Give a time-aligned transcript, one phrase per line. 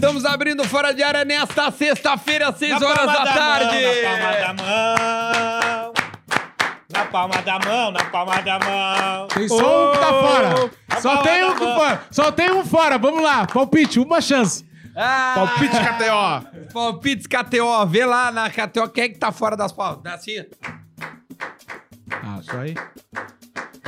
[0.00, 3.76] Estamos abrindo Fora de Área nesta sexta-feira, 6 Na horas palma da da tarde.
[3.84, 5.92] Mão, na palma da mão.
[6.88, 9.28] Na palma da mão, na palma da mão.
[9.28, 10.70] Tem só um que tá fora.
[11.02, 12.02] Só tem um que fora.
[12.10, 12.96] Só tem um fora.
[12.96, 13.46] Vamos lá.
[13.46, 14.66] Palpite, uma chance.
[14.96, 16.72] Ah, Palpite KTO.
[16.72, 17.86] Palpites KTO.
[17.86, 20.02] Vê lá na KTO quem é que tá fora das palmas.
[20.02, 20.46] Dá assim.
[22.10, 22.74] Ah, Isso aí.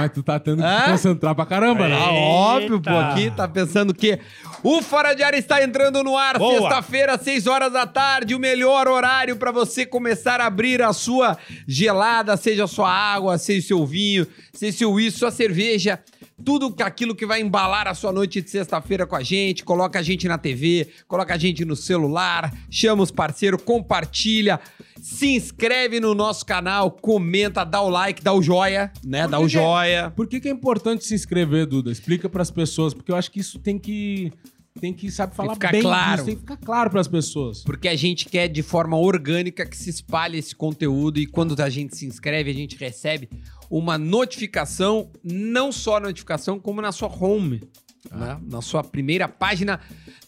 [0.02, 0.80] Mas tu tá tendo que Hã?
[0.80, 1.96] se concentrar pra caramba, né?
[1.96, 2.90] Ah, óbvio, pô.
[2.90, 4.18] Aqui tá pensando que
[4.62, 6.38] o Fora de Área está entrando no ar.
[6.38, 6.60] Boa.
[6.60, 8.34] Sexta-feira, 6 horas da tarde.
[8.34, 11.38] O melhor horário pra você começar a abrir a sua
[11.68, 16.00] gelada, seja sua água, seja seu vinho, seja seu isso, sua cerveja.
[16.44, 19.64] Tudo aquilo que vai embalar a sua noite de sexta-feira com a gente.
[19.64, 24.60] Coloca a gente na TV, coloca a gente no celular, chama os parceiros, compartilha.
[25.00, 29.26] Se inscreve no nosso canal, comenta, dá o like, dá o joia, né?
[29.26, 29.60] Dá o que que é?
[29.60, 30.10] joia.
[30.10, 31.90] Por que, que é importante se inscrever, Duda?
[31.90, 34.32] Explica pras pessoas, porque eu acho que isso tem que.
[34.80, 36.12] Tem que, sabe, falar ficar bem claro.
[36.12, 37.62] disso, tem que ficar claro pras pessoas.
[37.62, 41.68] Porque a gente quer de forma orgânica que se espalhe esse conteúdo e quando a
[41.68, 43.28] gente se inscreve, a gente recebe
[43.72, 47.62] uma notificação, não só notificação, como na sua home,
[48.10, 48.38] né?
[48.48, 49.78] na sua primeira página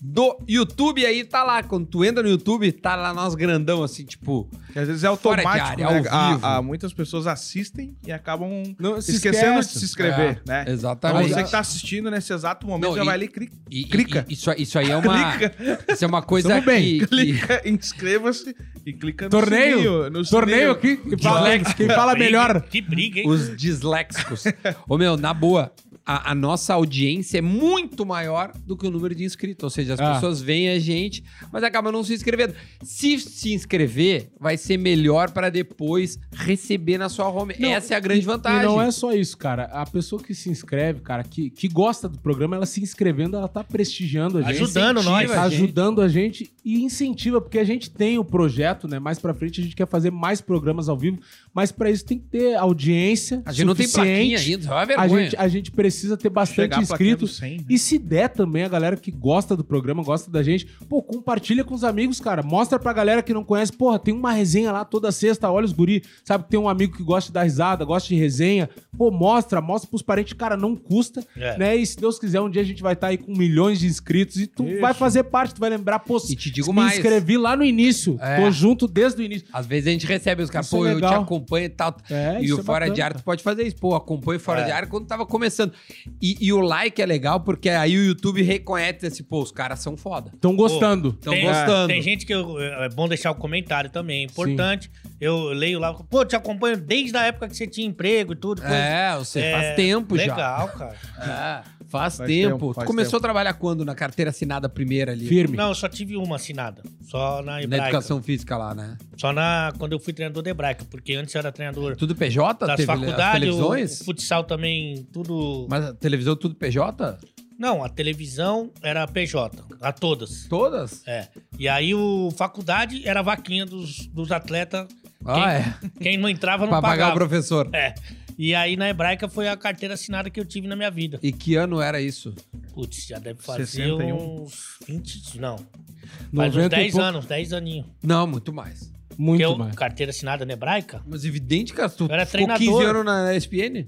[0.00, 1.04] do YouTube.
[1.04, 4.78] Aí tá lá, quando tu entra no YouTube, tá lá nós grandão, assim, tipo, Que
[4.78, 6.08] às vezes é automático, área, né?
[6.08, 6.46] ao A- vivo.
[6.46, 9.72] a- muitas pessoas assistem e acabam Não, se esquecendo esquece.
[9.74, 10.62] de se inscrever, né?
[10.62, 11.28] Então exatamente.
[11.32, 13.84] você que tá assistindo nesse exato momento Não, já e- vai ali, clica, E- e-
[13.84, 14.26] clica.
[14.28, 15.32] e- isso, isso aí é uma.
[15.36, 15.78] Clica.
[15.92, 16.82] Isso é uma coisa Tamo bem.
[16.82, 16.98] que.
[17.00, 19.76] que- clica, inscreva-se e clica no Torneio?
[19.78, 20.96] sininho, no Torneio aqui.
[20.98, 22.60] Quem fala, quem fala melhor.
[22.62, 23.28] Que briga, hein?
[23.28, 24.44] Os disléxicos.
[24.88, 25.72] Ô, meu, na boa,
[26.06, 29.64] a, a nossa audiência é muito maior do que o número de inscritos.
[29.64, 30.14] Ou seja, as Ah.
[30.14, 32.54] pessoas veem a gente, mas acabam não se inscrevendo.
[32.82, 37.54] Se se inscrever, vai ser melhor para depois receber na sua home.
[37.58, 38.62] Não, Essa é a grande E vantagem.
[38.68, 39.64] não é só isso, cara.
[39.64, 43.48] A pessoa que se inscreve, cara, que, que gosta do programa, ela se inscrevendo, ela
[43.48, 44.50] tá prestigiando a gente.
[44.62, 45.30] Ajudando nós.
[45.30, 45.62] Tá a gente.
[45.62, 48.98] ajudando a gente e incentiva, porque a gente tem o projeto, né?
[48.98, 51.18] Mais pra frente a gente quer fazer mais programas ao vivo,
[51.54, 53.42] mas pra isso tem que ter audiência.
[53.46, 55.24] A gente não tem plaquinha ainda, só é uma A vergonha.
[55.24, 57.36] gente, a gente precisa ter bastante inscritos.
[57.38, 57.64] 100, né?
[57.68, 61.64] E se der também, a galera que gosta do programa, gosta da gente, pô, compartilha
[61.64, 62.42] com os amigos, cara.
[62.42, 65.72] Mostra pra galera que não conhece, porra, tem uma resenha lá toda sexta, olha os
[65.72, 68.68] guri, sabe que tem um amigo que gosta de dar risada, gosta de resenha.
[68.96, 71.58] Pô, mostra, mostra pros parentes, cara, não custa, É.
[71.58, 71.76] né?
[71.76, 74.36] E se Deus quiser, um dia a gente vai estar aí com milhões de inscritos
[74.36, 74.80] e tu Isso.
[74.80, 76.96] vai fazer parte, tu vai lembrar, pô, E te digo me mais.
[76.96, 78.40] inscrevi lá no início, É.
[78.42, 79.46] tô junto desde o início.
[79.52, 81.96] Às vezes a gente recebe os caras, Isso pô, é eu te acompanho e tal.
[82.10, 83.76] É, e o é Fora bacana, de tu pode fazer isso.
[83.76, 84.64] Pô, acompanho Fora É.
[84.64, 85.72] de Área quando tava começando.
[86.20, 89.80] E, e o like é legal porque aí o YouTube reconhece esse, pô, os caras
[89.80, 90.30] são foda.
[90.40, 91.10] Tão gostando.
[91.10, 91.88] Estão gostando.
[91.88, 94.90] Tem gente que eu- é bom deixar o comentário também, é importante.
[95.20, 98.60] Eu leio lá, pô, te acompanho desde a época que você tinha emprego e tudo.
[98.60, 98.74] coisa.
[98.76, 100.22] É, você É, faz tempo já.
[100.34, 100.96] Legal, cara.
[101.64, 102.50] É, faz, Faz tempo.
[102.54, 103.16] tempo, tu faz começou tempo.
[103.18, 103.84] a trabalhar quando?
[103.84, 105.26] Na carteira assinada primeira ali?
[105.26, 105.56] Firme.
[105.56, 106.82] Não, eu só tive uma assinada.
[107.02, 107.86] Só na Na hebraica.
[107.88, 108.96] educação física lá, né?
[109.16, 112.66] Só na, quando eu fui treinador de hebraica, porque antes eu era treinador Tudo PJ?
[112.66, 114.00] das Teve as faculdades, o, televisões?
[114.00, 115.66] o futsal também, tudo...
[115.70, 117.18] Mas a televisão tudo PJ?
[117.56, 120.46] Não, a televisão era PJ, a todas.
[120.48, 121.06] Todas?
[121.06, 121.28] É.
[121.56, 124.88] E aí o faculdade era a vaquinha dos, dos atletas.
[125.24, 125.74] Ah, quem, é.
[126.02, 127.14] quem não entrava não Pra pagar o pagava.
[127.14, 127.70] professor.
[127.72, 127.94] É.
[128.36, 131.18] E aí na hebraica foi a carteira assinada que eu tive na minha vida.
[131.22, 132.34] E que ano era isso?
[132.72, 134.42] Putz, já deve fazer 61.
[134.42, 135.56] uns 20, não.
[135.56, 137.86] Faz 90 uns e 10 pouco- anos, 10 aninhos.
[138.02, 138.92] Não, muito mais.
[139.16, 139.74] Muito Porque eu, mais.
[139.76, 141.00] carteira assinada na hebraica?
[141.06, 142.66] Mas evidente, cara, tu Eu era ficou treinador.
[142.66, 143.86] 15 anos na SPN?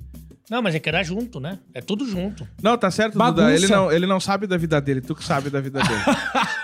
[0.49, 1.59] Não, mas é que era junto, né?
[1.75, 2.47] É tudo junto.
[2.63, 3.43] Não, tá certo, Bagunça.
[3.47, 3.55] Duda.
[3.55, 6.01] Ele não, ele não sabe da vida dele, tu que sabe da vida dele.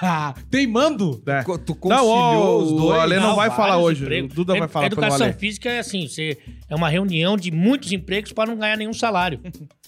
[0.50, 1.20] Teimando?
[1.26, 1.42] É.
[1.42, 3.00] Co- Tu Não, conciliou ó, os o dois?
[3.00, 4.02] Ale não vai vários falar hoje.
[4.04, 4.32] empregos.
[4.32, 5.34] O Duda vai falar pelo Educação Ale.
[5.36, 6.38] física é assim, você
[6.68, 9.40] é uma reunião de muitos empregos para não ganhar nenhum salário.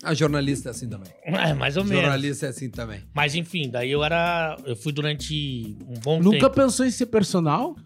[0.02, 1.12] A jornalista é assim também.
[1.24, 2.00] É, mais ou menos.
[2.02, 3.00] Jornalista é assim também.
[3.14, 4.56] Mas enfim, daí eu era.
[4.66, 6.50] Eu fui durante um bom Nunca tempo.
[6.50, 7.76] pensou em ser personal?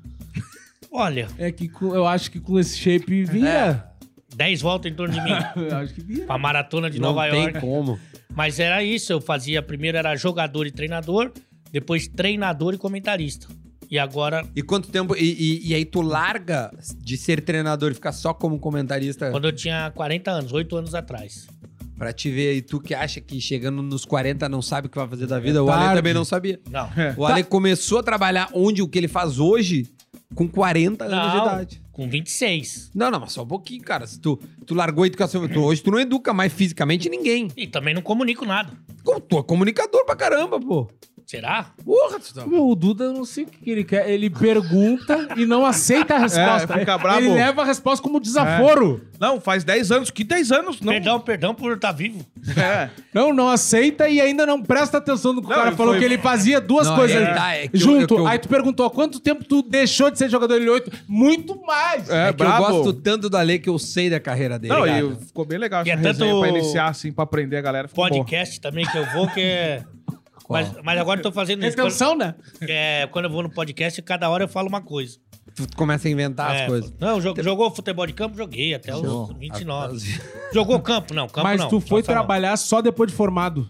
[0.91, 3.93] Olha, É que eu acho que com esse shape vira.
[4.39, 5.31] 10 voltas em torno de mim.
[5.69, 6.25] Eu acho que vira.
[6.27, 7.61] pra maratona de não Nova tem York.
[7.61, 7.99] como.
[8.35, 9.61] Mas era isso, eu fazia.
[9.61, 11.33] Primeiro era jogador e treinador,
[11.73, 13.49] depois treinador e comentarista.
[13.91, 15.17] E agora, E quanto tempo...
[15.17, 19.47] E, e- e aí tu larga de ser treinador e ficar só como comentarista quando
[19.49, 21.49] eu tinha 40 anos, 8 anos atrás.
[21.97, 22.55] pra te ver.
[22.55, 25.41] E tu que acha que chegando nos 40 não sabe o que vai fazer da
[25.41, 25.65] vida.
[25.65, 26.61] o Ale também não sabia.
[26.71, 26.89] Não.
[27.17, 29.87] O Ale começou a trabalhar onde o que ele faz hoje
[30.35, 31.83] com 40 anos de Não, idade.
[31.93, 32.91] com 26.
[32.95, 34.07] Não, não, mas só um pouquinho, cara.
[34.07, 35.49] Se tu, tu largou a educação...
[35.49, 37.49] Tu, hoje tu não educa mais fisicamente ninguém.
[37.57, 38.73] E também não comunico nada.
[39.03, 40.89] Como Tu é comunicador pra caramba, pô.
[41.29, 41.67] Será?
[41.85, 42.19] Porra.
[42.47, 44.09] Meu, o Duda, eu não sei o que ele quer.
[44.09, 46.73] Ele pergunta e não aceita a resposta.
[46.75, 47.19] É, fica bravo.
[47.19, 49.07] Ele leva a resposta como desaforo.
[49.21, 50.11] Não, faz 10 anos.
[50.11, 50.81] Que 10 anos?
[50.81, 50.91] Não.
[50.91, 52.25] Perdão, perdão por estar vivo.
[52.57, 52.89] É.
[53.13, 56.05] Não, não aceita e ainda não presta atenção no que o cara falou foi- que
[56.07, 58.05] ele fazia duas Não, coisas é, tá, é eu- junto.
[58.05, 60.71] é que eu- Aí tu perguntou, há quanto tempo tu deixou de ser jogador ele
[60.71, 60.91] 8?
[61.07, 62.09] Muito mais.
[62.09, 62.65] É, É que brabo.
[62.65, 64.73] eu gosto tanto da lei que eu sei da carreira dele.
[64.73, 67.87] Não, e ficou bem legal essa é tanto pra iniciar, assim, pra aprender a galera.
[67.87, 68.09] Ficou.
[68.09, 69.85] Podcast também que eu vou, que é.
[70.49, 70.61] Qual?
[70.63, 71.77] Mas, mas agora eu tô fazendo isso.
[71.77, 72.35] Quando, Retenção, né?
[72.63, 75.19] é, quando eu vou no podcast, cada hora eu falo uma coisa.
[75.55, 76.93] Tu começa a inventar É, as coisas.
[76.99, 78.37] Não, jo- jogou futebol de campo?
[78.37, 79.25] Joguei até Show.
[79.31, 79.97] os 29.
[79.97, 81.13] As- Jogou campo?
[81.15, 81.69] Não, campo Mas não.
[81.69, 82.21] tu só foi salão.
[82.21, 83.69] trabalhar só depois de formado.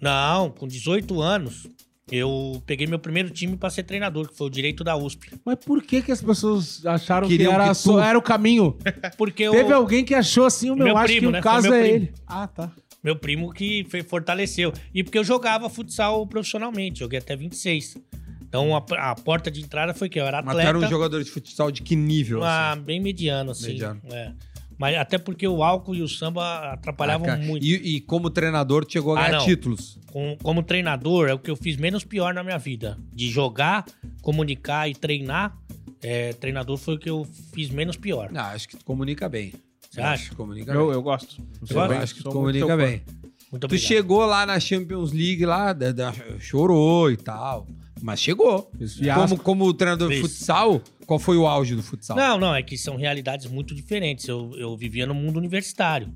[0.00, 1.66] Não, com 18 anos,
[2.10, 5.30] eu peguei meu primeiro time pra ser treinador, que foi o Direito da USP.
[5.44, 8.22] Mas por que que as pessoas acharam Queriam que, era, que só- tu- era o
[8.22, 8.76] caminho?
[9.16, 11.40] Porque eu, Teve alguém que achou assim, o meu, Meu acho primo, que o né?
[11.40, 11.94] Caso é primo.
[11.96, 12.12] ele.
[12.26, 12.70] Ah, tá.
[13.06, 14.72] Meu primo que fortaleceu.
[14.92, 17.96] E porque eu jogava futsal profissionalmente, joguei até 26.
[18.42, 20.90] Então a, a porta de entrada foi que eu era Mas tu era atleta, um
[20.90, 22.42] jogador de futsal de que nível?
[22.42, 22.82] ah, assim?
[22.82, 23.68] bem mediano, assim.
[23.68, 24.00] Mediano.
[24.10, 24.32] é.
[24.78, 27.64] Mas até porque o álcool e o samba atrapalhavam Ah, muito.
[27.64, 29.44] E, e como treinador, tu chegou a Ah, ganhar não.
[29.46, 29.98] títulos.
[30.12, 32.98] Com- como treinador, é o que eu fiz menos pior na minha vida.
[33.10, 33.86] De jogar,
[34.20, 35.56] comunicar e treinar,
[36.02, 38.30] é, treinador foi o que eu fiz menos pior.
[38.30, 39.54] Não, acho que tu comunica bem.
[39.96, 40.34] Você acha?
[40.34, 40.94] comunica Eu, bem.
[40.94, 41.36] eu gosto.
[41.68, 43.02] Eu Eu Eu acho que tu comunica bem.
[43.50, 43.86] Muito Tu obrigado.
[43.88, 47.66] chegou lá na Champions League, lá, da- da- chorou e tal.
[48.02, 48.70] Mas chegou.
[49.14, 52.16] Como, como treinador de futsal, qual foi o auge do futsal?
[52.16, 54.28] Não, não, é que são realidades muito diferentes.
[54.28, 56.12] Eu, eu vivia no mundo universitário.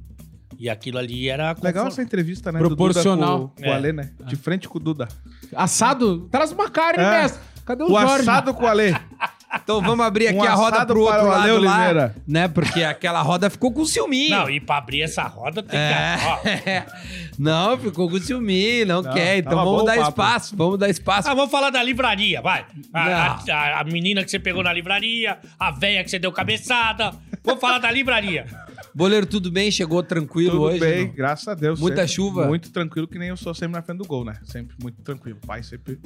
[0.59, 1.57] E aquilo ali era.
[1.63, 2.59] Legal essa entrevista, né?
[2.59, 3.39] Proporcional.
[3.39, 3.77] Do Duda com, com o É.
[3.77, 4.13] Alê, né?
[4.27, 5.09] De frente com o Duda.
[5.57, 6.29] Assado?
[6.31, 7.11] Traz uma carne, É.
[7.23, 7.41] mestre.
[7.65, 8.23] Cadê o, O Jorge?
[8.23, 8.93] assado com o Alê.
[9.53, 12.15] Então vamos abrir aqui Um a roda pro outro lado lá, Oliveira.
[12.27, 12.47] né?
[12.47, 14.31] Porque aquela roda ficou com ciúminho.
[14.31, 16.17] Não, e pra abrir essa roda tem É.
[16.17, 17.11] que.
[17.43, 19.39] Não, ficou com ciúminho, não, Não, quer.
[19.39, 20.09] Então vamos dar papo.
[20.11, 21.27] espaço, vamos dar espaço.
[21.29, 22.67] Ah, vamos falar da livraria, vai.
[22.93, 27.13] A, a- a- menina que você pegou na livraria, a véia que você deu cabeçada.
[27.43, 28.45] Vamos falar da livraria.
[28.95, 29.71] Boleiro, tudo bem?
[29.71, 30.81] Chegou tranquilo Tudo hoje?
[30.81, 31.15] bem, não?
[31.15, 31.81] graças a Deus.
[31.81, 32.47] Muita sempre chuva?
[32.47, 34.35] Muito tranquilo, que nem eu sou sempre na frente do gol, né?
[34.45, 35.39] Sempre muito tranquilo.
[35.47, 35.99] Pai sempre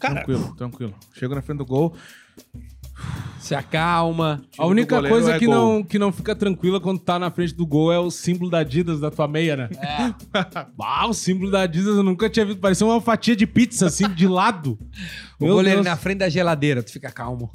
[0.00, 0.94] Cara, tranquilo, tranquilo.
[1.14, 1.94] Chego na frente do gol.
[3.38, 4.42] Se acalma.
[4.58, 5.54] A única coisa é que, gol.
[5.54, 8.58] não, que não fica tranquila quando tá na frente do gol é o símbolo da
[8.58, 9.68] Adidas da tua meia, né?
[9.80, 10.14] É.
[10.78, 12.60] ah, o símbolo da Adidas eu nunca tinha visto.
[12.60, 14.78] Parecia uma fatia de pizza, assim, de lado.
[15.40, 15.86] O Meu goleiro Deus.
[15.86, 17.48] na frente da geladeira, tu fica calmo.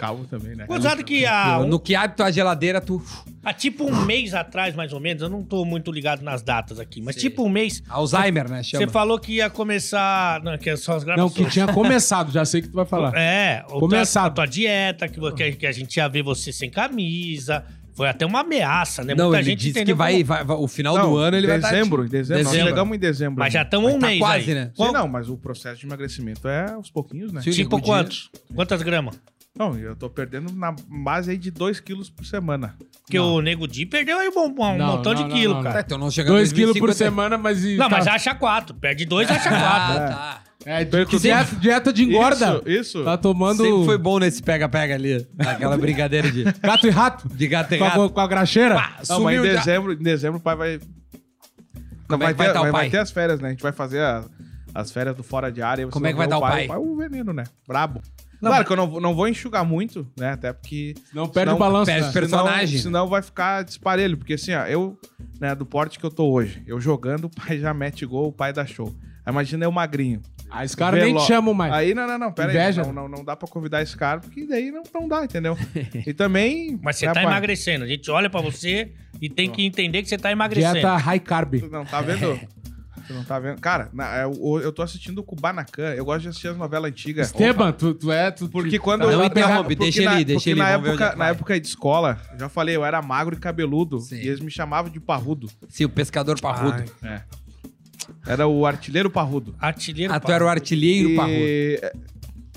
[0.00, 0.64] Calmo também, né?
[0.66, 3.02] Gozado que há, um- No que abre tua geladeira, tu.
[3.44, 6.80] há tipo um mês atrás, mais ou menos, eu não tô muito ligado nas datas
[6.80, 7.20] aqui, mas Sim.
[7.20, 8.62] tipo um mês, Alzheimer, né?
[8.62, 8.86] Chama.
[8.86, 10.42] você falou que ia começar.
[10.42, 11.46] Não, que é só as Não, gravações.
[11.46, 13.12] que tinha começado, já sei que tu vai falar.
[13.14, 14.32] É, o Começado.
[14.34, 17.62] tua, a tua dieta, que, que, que a gente ia ver você sem camisa.
[17.92, 19.14] Foi até uma ameaça, né?
[19.14, 21.36] Não, Muita ele gente disse que vai, como- vai, vai- O final Não, do ano
[21.36, 22.42] ele vai dezembro, tá- em dezembro.
[22.42, 22.68] Nós Dezembro.
[22.70, 23.38] chegamos em dezembro.
[23.40, 24.54] Mas já estamos um tá mês quase, aí.
[24.54, 24.70] né?
[24.74, 27.42] Sim, não, mas o processo de emagrecimento é aos pouquinhos, né?
[27.42, 27.50] Sim.
[27.50, 28.30] Tipo quantos?
[28.54, 29.20] Quantas gramas?
[29.56, 32.76] Não, eu tô perdendo na base aí de 2 quilos por semana.
[33.02, 34.48] Porque o Nego Di perdeu aí um, um
[34.78, 35.74] Não, montão não, de não, quilo, não, cara.
[35.74, 36.94] Tá, então não chega a 2 quilos por 2050.
[37.10, 37.64] semana, mas...
[37.64, 38.74] e Não, tá- mas acha quatro.
[38.76, 39.64] Perde dois, acha quatro.
[40.04, 40.42] Ah, tá.
[40.64, 42.62] É, de, Perco dieta, dieta de engorda.
[42.66, 43.04] Isso, isso.
[43.04, 45.26] Tá tomando Sempre foi bom nesse pega-pega ali.
[45.38, 47.28] Aquela brincadeira de, gato e rato.
[47.28, 48.10] de gato e Com a, gato.
[48.10, 48.74] com a graxeira.
[48.76, 50.78] Pá, Não, mas em dezembro, em dezembro o pai vai.
[52.08, 52.90] Não, Como é vai, que vai ter, o vai, vai pai?
[52.90, 53.48] ter as férias, né?
[53.48, 54.24] A gente vai fazer a-
[54.74, 55.86] as férias do fora de área.
[55.86, 56.66] você Como é que vai dar o pai?
[56.68, 57.44] Vai o veneno, né?
[57.66, 58.02] Brabo.
[58.40, 60.30] Não, claro que eu não, vou- não vou enxugar muito, né?
[60.32, 60.94] Até porque.
[61.12, 61.86] Não perde senão- o balanço.
[61.86, 62.08] perde né?
[62.10, 62.66] o personagem.
[62.78, 64.16] Senão, senão vai ficar desparelho.
[64.16, 64.98] Porque assim, ó, eu,
[65.40, 68.32] né, do porte que eu tô hoje, eu jogando, o pai já mete gol, o
[68.32, 68.94] pai dá show.
[69.24, 70.20] Aí Imagina eu magrinho.
[70.52, 71.72] Ah, esse cara nem te chamam mais.
[71.72, 72.82] Aí, não, não, não, pera Inveja.
[72.82, 72.86] aí.
[72.88, 75.56] Não, não, não dá pra convidar esse cara, porque daí não, não dá, entendeu?
[76.06, 76.76] E também.
[76.82, 77.30] Mas você né, tá pai?
[77.30, 77.84] emagrecendo.
[77.84, 80.72] A gente olha pra você e tem que entender que você tá emagrecendo.
[80.74, 81.54] Dieta high carb.
[81.70, 82.40] Não tá vendo?
[83.10, 83.60] Tu não tá vendo?
[83.60, 85.94] Cara, na- eu, eu tô assistindo o Kubanacan.
[85.94, 87.26] Eu gosto de assistir as novelas antigas.
[87.26, 88.30] Esteban, tu, tu é...
[88.30, 90.82] Tu, Porque quando Não eu interrompe, porque deixa na, ele, deixa porque ele, Na vamos
[90.84, 91.32] ver onde é época, que na vai.
[91.34, 93.98] época de escola, já falei, eu era magro e cabeludo.
[93.98, 94.14] Sim.
[94.14, 95.48] E eles me chamavam de parrudo.
[95.68, 96.84] Sim, o pescador parrudo.
[97.02, 97.22] É.
[98.24, 99.56] Era o artilheiro parrudo.
[99.58, 100.12] Artilheiro.
[100.14, 101.34] ah, tu era o artilheiro E- parrudo.
[101.36, 101.92] é,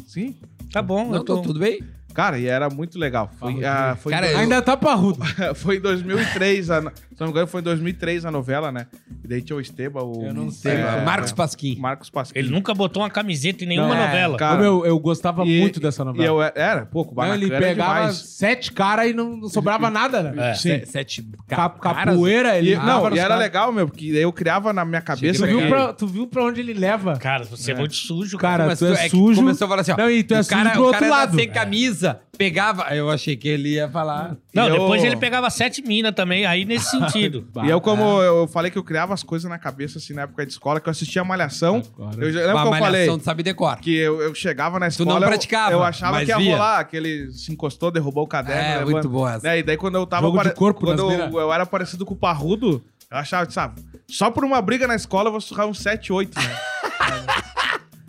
[0.06, 0.36] Sim.
[0.72, 1.38] Tá bom, Não, eu tô...
[1.38, 1.82] tô, tudo bem?
[2.14, 3.32] Cara, e era muito legal.
[3.40, 5.18] Foi, ah, foi, Cara, em, Ainda tá parrudo.
[5.18, 8.72] dois- foi em 2003, a, no- se não me engano, foi em 2003 a novela,
[8.72, 8.88] né?
[9.24, 10.26] E daí tinha o Esteban, o...
[10.26, 11.76] Eu não sei, é, Marcos Pasquim.
[11.80, 12.38] Marcos Pasquim.
[12.40, 14.38] Ele nunca botou uma camiseta em nenhuma Não, é, novela.
[14.38, 14.56] cara.
[14.58, 16.26] Ô, meu, eu gostava E- muito dessa E novela.
[16.28, 18.16] eu era, era pô, o Não, ele pegava demais.
[18.18, 20.52] sete caras e não, sobrava nada, né?
[20.52, 20.54] É.
[20.54, 23.40] Se- Sete Ca- capoeira, ele E, não, e era caras.
[23.40, 26.60] legal, meu, porque eu criava na minha cabeça Tu viu, pra, tu viu pra onde
[26.60, 27.18] ele leva?
[27.18, 29.40] Cara, você é, muito sujo, Cara, Mas tu é que sujo.
[29.40, 29.98] Começou a falar assim, ó.
[29.98, 31.36] Não, e tu é o sujo cara, do outro cara lado.
[31.36, 32.84] sem camisa, pegava...
[32.96, 34.36] Eu achei que ele ia falar...
[34.54, 37.48] Não, eu- depois ele pegava sete minas também, aí nesse sentido.
[37.64, 40.46] E eu, como eu falei que eu criava as coisas na cabeça, assim, na época
[40.46, 41.82] de escola, que eu assistia Malhação.
[41.98, 42.24] Agora.
[42.26, 43.78] Eu, já- lembra que eu falei malhação, tu sabe decor.
[43.78, 45.14] que eu, eu chegava na Tu escola...
[45.20, 46.54] não eu- praticava, Eu, achava mas que ia via.
[46.56, 48.62] rolar, que ele se encostou, derrubou o caderno.
[48.62, 49.48] É, levando- muito boa essa.
[49.48, 49.60] né?
[49.60, 50.26] E daí quando eu tava...
[50.28, 53.82] Jogo de corpo quando nas eu, eu era parecido com o Parrudo, eu achava, sabe,
[54.08, 56.56] só por uma briga na escola eu vou surrar uns 7, 8, né?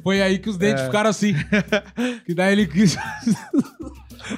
[0.03, 0.87] Foi aí que os dentes É.
[0.87, 1.35] ficaram assim.
[2.27, 2.95] que daí ele quis.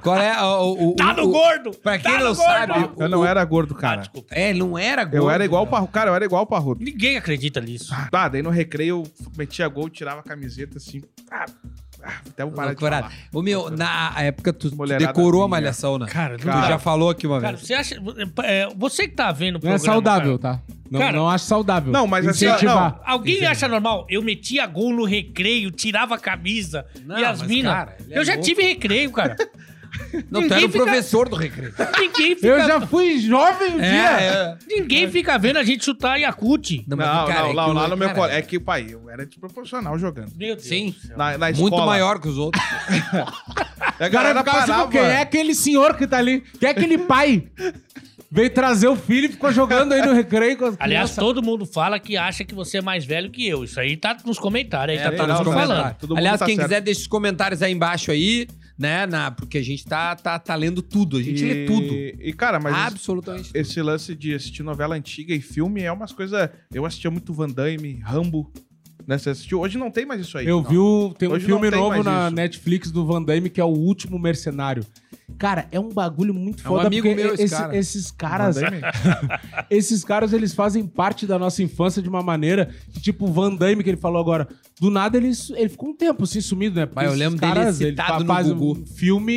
[0.02, 0.90] Qual é o...
[0.90, 1.70] o, Tá o- no o- gordo!
[1.82, 2.42] Pra quem Tá não no gordo!
[2.74, 2.90] sabe...
[2.98, 3.96] Eu não era gordo, Ah, cara.
[4.02, 4.34] desculpa.
[4.34, 5.16] É, ele não era gordo.
[5.16, 5.70] Eu era igual o né?
[5.70, 5.92] Parrudo.
[5.92, 6.84] Cara, eu era igual o Parrudo.
[6.84, 7.94] Ninguém acredita nisso.
[8.10, 11.02] Tá, daí no recreio eu metia gol, tirava a camiseta assim.
[11.30, 11.46] Ah,
[12.04, 13.02] ah, até eu parar de Loucurada.
[13.08, 13.14] falar.
[13.32, 15.48] Ô, meu, na época tu, tu decorou a minha.
[15.60, 16.06] malhação, né?
[16.06, 16.68] Cara, tu cara.
[16.68, 17.66] já falou aqui uma Cara, vez.
[17.66, 17.96] você acha.
[18.44, 20.62] é, você que tá vendo o Não é programa, saudável, cara, tá?
[20.88, 21.92] Não, Cara, não acho saudável.
[21.92, 23.00] Não, mas assim, Incentivar.
[23.04, 24.06] Alguém acha normal?
[24.08, 27.72] Eu metia gol no recreio, tirava a camisa Não, e as minas.
[27.72, 28.46] cara, é Eu já louco.
[28.46, 29.34] tive recreio, cara.
[30.30, 31.74] Não, tu ninguém era o fica- professor do recreio.
[32.00, 33.86] Ninguém fica, Eu já fui jovem um dia.
[33.86, 34.56] é.
[34.68, 36.84] ninguém fica vendo a gente chutar Yakut.
[36.86, 38.38] Não, Não, cara, não, é lá, que lá o- no meu cara, colégio.
[38.38, 40.32] É que, pai, eu era desproporcional jogando.
[40.36, 40.66] Meu Deus.
[40.66, 40.94] Sim.
[41.16, 41.70] Na, na escola.
[41.70, 42.62] Muito maior que os outros.
[43.98, 44.90] A cara galera ficava assim, parava.
[44.90, 46.42] quem é aquele senhor que tá ali?
[46.60, 47.44] Quem é aquele pai?
[48.30, 51.16] Veio trazer o filho e ficou jogando aí no recreio com as Aliás, crianças.
[51.16, 53.64] todo mundo fala que acha que você é mais velho que eu.
[53.64, 54.98] Isso aí tá nos comentários.
[54.98, 55.94] Aí tá É, todo não, mundo não, falando.
[55.94, 56.68] Todo mundo Aliás, tá quem certo.
[56.68, 58.46] quiser, deixa os comentários aí embaixo aí,
[58.78, 59.06] né?
[59.06, 61.16] Na, porque a gente tá, tá, tá lendo tudo.
[61.18, 61.94] A gente e, lê tudo.
[61.94, 63.56] E, cara, mas Absolutamente tudo.
[63.56, 66.50] esse lance de assistir novela antiga e filme é umas coisas.
[66.72, 68.52] Eu assistia muito Van Damme, Rambo.
[69.06, 69.16] Né?
[69.18, 69.60] Você assistiu?
[69.60, 70.46] Hoje não tem mais isso aí.
[70.46, 70.68] Eu Não.
[70.68, 72.34] vi o, tem um Hoje filme não tem novo na isso.
[72.34, 74.84] Netflix do Van Damme que é o Último Mercenário.
[75.38, 77.76] Cara, é um bagulho muito É um foda amigo meu esse esse- cara.
[77.76, 78.56] esses caras,
[79.70, 83.54] esses caras eles fazem parte da nossa infância de uma maneira que tipo o Van
[83.54, 84.48] Damme que ele falou agora,
[84.80, 86.86] do nada ele, ele ficou um tempo assim sumido, né?
[86.86, 88.78] Porque Mas eu lembro dele caras, ele citado no faz Gugu.
[88.80, 89.32] um filme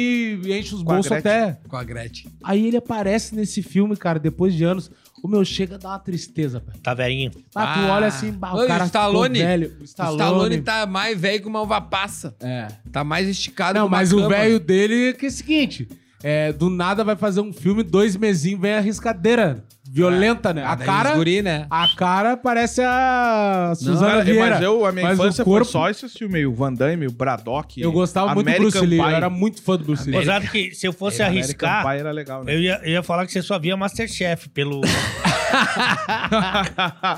[0.45, 1.59] e enche os bolsos até.
[1.67, 2.31] Com a Gretchen.
[2.43, 4.91] Aí ele aparece nesse filme, cara, depois de anos.
[5.23, 6.75] O meu chega a dar uma tristeza, pai.
[6.81, 7.31] Tá velhinho.
[7.55, 7.93] Ah, tu Ah.
[7.95, 9.77] olha assim, bah, Oi, o cara o Stallone, ficou velho.
[9.79, 12.35] O Stallone tá mais velho que uma uva passa.
[12.39, 12.67] É.
[12.91, 14.29] Tá mais esticado Não, que uma mas o cama.
[14.29, 15.87] velho dele é que é o seguinte:
[16.23, 19.63] é, do nada vai fazer um filme, dois mesinhos, vem a riscadeira.
[19.91, 20.63] Violenta, né?
[20.63, 21.09] Ah, A daí cara.
[21.11, 21.65] os guri, né?
[21.69, 24.49] A cara parece a Suzana Cara, Vieira.
[24.51, 27.07] mas eu, a minha mas infância corpo, foi só esse filme aí, o Van Damme,
[27.07, 27.81] o Braddock.
[27.81, 28.99] Eu gostava muito do American Bruce Lee.
[28.99, 29.13] Eu Pie.
[29.13, 30.15] era muito fã do Bruce Lee.
[30.17, 32.53] Apesar de que se eu fosse American arriscar, Pie era legal, né?
[32.53, 34.81] eu ia, eu ia falar que você só via Masterchef pelo.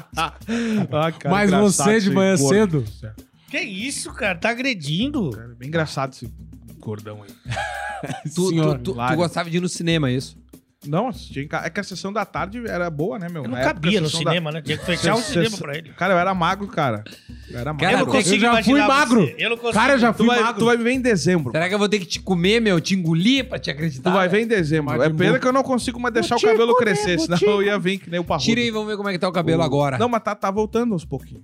[0.92, 2.86] Ah, cara, Mas engraçado você de esse manhã gordo.
[2.88, 3.13] cedo.
[3.50, 4.38] que isso, cara?
[4.38, 5.32] Tá agredindo.
[5.32, 6.32] Cara, bem engraçado esse
[6.80, 7.30] gordão aí.
[8.34, 10.36] Tu, senhor, tu, tu, tu gostava de ir no cinema, é isso?
[10.88, 11.68] Não, assistia em casa.
[11.68, 13.44] É que a sessão da tarde era boa, né, meu?
[13.44, 14.62] Eu não Na época, cabia no sessão da- cinema, né?
[14.64, 15.90] Tinha que fechar um cinema pra ele.
[15.94, 17.04] Cara, eu era magro, cara.
[17.50, 17.80] Eu era magro.
[17.86, 19.22] Cara, eu não eu consigo já fui magro.
[19.22, 19.36] você.
[19.38, 19.74] Eu não consigo.
[19.80, 20.60] Cara, eu já Tu fui vai, magro.
[20.60, 21.52] tu vai me ver em dezembro.
[21.52, 22.82] Será que eu vou ter que te comer, meu?
[22.82, 24.10] Te engolir pra te acreditar?
[24.10, 24.98] Tu vai ver em dezembro.
[24.98, 27.46] Mas É pena que eu não consigo mais deixar o cabelo comer, crescer, senão te
[27.46, 28.46] eu ia vir que nem o parrudo.
[28.46, 30.00] Tira aí, vamos ver como é que tá o cabelo agora.
[30.00, 31.44] Não, mas tá, tá voltando aos pouquinhos.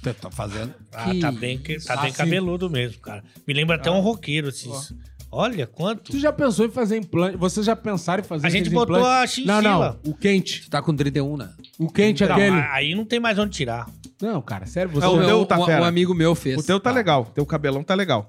[0.00, 0.72] Tu tá fazendo.
[0.94, 2.16] Ah, tá bem, que- tá bem Assim.
[2.18, 3.24] cabeludo mesmo, cara.
[3.48, 4.94] Me lembra até um roqueiro esses.
[5.36, 6.12] Olha quanto.
[6.12, 7.36] Tu já pensou em fazer implante?
[7.36, 9.22] Vocês já pensaram em fazer A gente botou implantes?
[9.22, 9.60] a chinchila.
[9.62, 9.96] Não, não.
[10.06, 10.62] O quente.
[10.62, 11.50] Tu tá com 31, né?
[11.78, 12.56] O quente Não, aquele.
[12.58, 13.86] aí não tem mais onde tirar.
[14.20, 15.04] Não, cara, sério, você.
[15.04, 15.82] É, o meu, meu tá um, fera.
[15.82, 16.58] um amigo meu fez.
[16.58, 17.26] O teu tá legal.
[17.34, 18.26] Teu cabelão tá legal.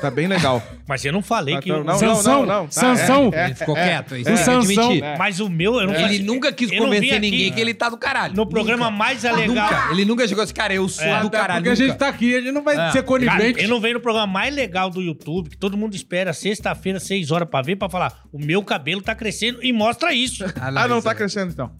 [0.00, 0.62] Tá bem legal.
[0.88, 1.68] Mas eu não falei Ah, que.
[1.70, 3.30] então, o- não, Sansão, não, não, tá, Sansão.
[3.32, 4.16] é, Ele ficou é, quieto.
[4.16, 4.92] Isso O Sansão.
[4.92, 5.16] É.
[5.18, 7.88] Mas o meu, eu não Ele nunca quis não convencer aqui ninguém que ele tá
[7.88, 8.34] do caralho.
[8.34, 9.46] No programa mais legal.
[9.46, 9.88] Nunca.
[9.92, 11.62] Ele nunca chegou assim, cara, eu sou É, do caralho.
[11.64, 12.86] porque a gente tá aqui, a gente não vai É.
[12.92, 13.62] ser Cara, conivente.
[13.62, 17.30] eu não venho no programa mais legal do YouTube, que todo mundo espera sexta-feira, seis
[17.30, 20.44] horas pra ver, pra falar: o meu cabelo tá crescendo e mostra isso.
[20.60, 21.70] Ah, não isso tá é- crescendo então.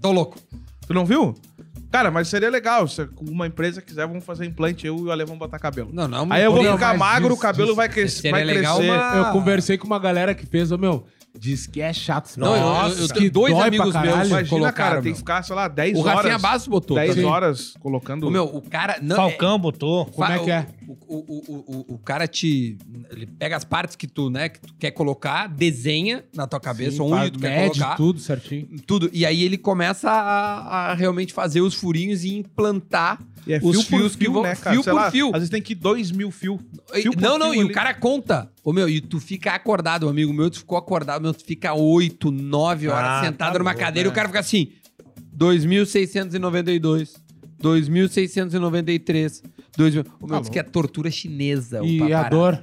[0.00, 0.38] Tô louco.
[0.86, 1.34] Tu não viu?
[1.90, 2.86] Cara, mas seria legal.
[2.86, 5.90] Se uma empresa quiser, vamos fazer implante, eu e o Ale vamos botar cabelo.
[5.92, 6.26] Não, não.
[6.30, 8.92] Aí eu vou ficar magro, disso- o cabelo disso- vai, crescer, seria vai legal crescer.
[8.92, 11.04] uma- Eu conversei com uma galera que fez, ô meu,
[11.36, 12.36] diz que é chato.
[12.36, 15.12] Não, eu- eu, Nossa, eu que tenho dois amigos meus Imagina, colocaram, cara, tem meu.
[15.12, 16.14] que ficar, sei lá, 10 O horas.
[16.14, 16.96] Rafinha Bastos botou.
[16.96, 17.24] 10 também.
[17.24, 18.26] horas colocando.
[18.26, 18.98] O meu, o cara...
[19.02, 20.06] Não, Falcão botou.
[20.06, 20.66] Como é que é?
[21.06, 22.76] O, o, o, o, o cara te...
[23.10, 26.96] Ele pega as partes que tu, né, que tu quer colocar, desenha na tua cabeça,
[26.96, 27.96] Sim, onde tu quer colocar.
[27.96, 28.68] tudo certinho.
[28.86, 29.08] Tudo.
[29.12, 33.84] E aí ele começa a, a realmente fazer os furinhos e implantar E é os
[33.86, 34.42] fio fios que fio, vão...
[34.42, 34.74] né, cara?
[34.74, 35.26] Fio Sei por lá, fio.
[35.28, 36.58] Às vezes tem que ir 2 mil fios.
[36.94, 37.72] E- Fio não, não, e o ali.
[37.72, 38.50] cara conta.
[38.64, 41.72] Ô, meu, e tu fica acordado, um amigo meu, tu ficou acordado, meu, tu fica
[41.72, 44.12] 8, 9 horas Ah, sentado tá numa bom, cadeira e né?
[44.12, 44.72] o cara fica assim,
[45.36, 47.14] 2.692,
[47.62, 49.42] 2.693,
[49.78, 50.06] 2.000...
[50.20, 51.82] Ô, meu, Tá diz que é tortura chinesa.
[51.82, 52.62] o E a dor?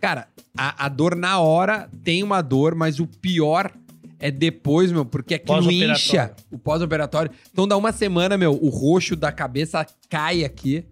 [0.00, 3.70] Cara, a, a dor na hora tem uma dor, mas o pior
[4.18, 7.30] é depois, meu, porque aquilo incha o pós-operatório.
[7.52, 10.84] Então dá uma semana, meu, o roxo da cabeça cai aqui.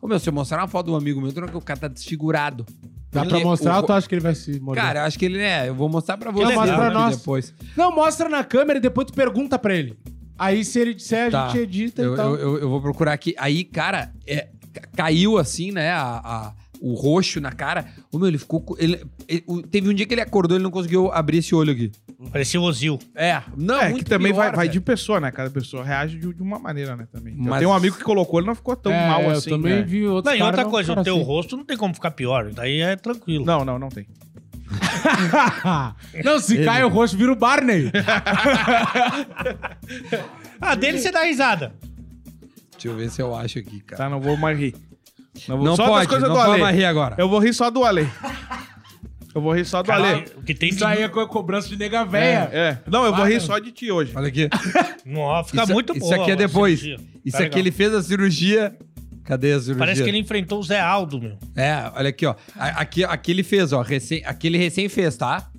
[0.00, 1.88] Ô, meu, se eu mostrar uma foto de um amigo meu, que o cara tá
[1.88, 2.64] desfigurado.
[3.10, 4.84] Dá Ele- pra mostrar o- ou tu acha que ele vai se morder?
[4.84, 5.68] Cara, eu acho que ele é.
[5.68, 7.16] Eu vou mostrar pra você mostra pra nós.
[7.16, 7.54] depois.
[7.76, 9.98] Não, mostra na câmera e depois tu pergunta pra ele.
[10.38, 11.46] Aí se ele disser, a Tá.
[11.48, 12.34] gente edita Eu, e tal.
[12.34, 13.34] eu, eu- eu vou procurar aqui.
[13.38, 14.48] Aí, cara, é,
[14.80, 15.90] caiu assim, né?
[15.90, 17.86] a- a- o roxo na cara.
[18.12, 18.60] O meu, ele ficou.
[18.60, 21.52] co- Ele, ele- teve um dia que ele acordou e ele não conseguiu abrir esse
[21.52, 21.90] olho aqui.
[22.30, 22.98] Parecia o Ozil.
[23.16, 24.78] É, não, é, que também vai, pior, vai velho.
[24.78, 25.30] de pessoa, né?
[25.32, 27.06] Cada pessoa reage de, de uma maneira, né?
[27.12, 27.34] Também.
[27.34, 29.50] Eu Mas- tenho um amigo que colocou, ele não ficou tão É, mal eu assim.
[29.50, 29.82] também né?
[29.82, 31.24] vi outros Não, e outra não coisa, o teu assim.
[31.24, 32.52] rosto não tem como ficar pior.
[32.52, 33.44] Daí é tranquilo.
[33.44, 34.06] Não, não, não tem.
[36.24, 37.90] não, se cai o rosto, vira o Barney.
[40.60, 41.72] Ah, dele você dá risada.
[42.78, 44.04] Deixa eu ver se eu acho aqui, cara.
[44.04, 44.74] Tá, não vou mais rir.
[45.48, 46.62] Não, vou, Não só das pode, coisas não do pode Ale.
[46.62, 47.14] mais rir agora.
[47.18, 48.08] Eu vou rir só do Ale.
[49.34, 50.24] Eu vou rir só do Ale.
[50.36, 50.76] o que tem de...
[50.76, 52.48] Isso aí é co- cobrança de nega véia.
[52.52, 52.78] É.
[52.86, 54.12] Não, eu vou rir só de ti hoje.
[54.16, 54.48] Olha aqui.
[55.04, 56.82] Nossa, fica Isso- muito isso boa aqui é depois.
[56.82, 56.96] Isso
[57.32, 57.58] Tá aqui legal.
[57.60, 58.76] ele fez a cirurgia.
[59.24, 59.78] Cadê a cirurgia?
[59.78, 61.36] Parece que ele enfrentou o Zé Aldo, meu.
[61.54, 62.34] É, olha aqui, ó.
[62.56, 63.82] A- Aqui, aqui ele fez, ó.
[63.82, 65.50] Recém, aqui ele recém fez, tá?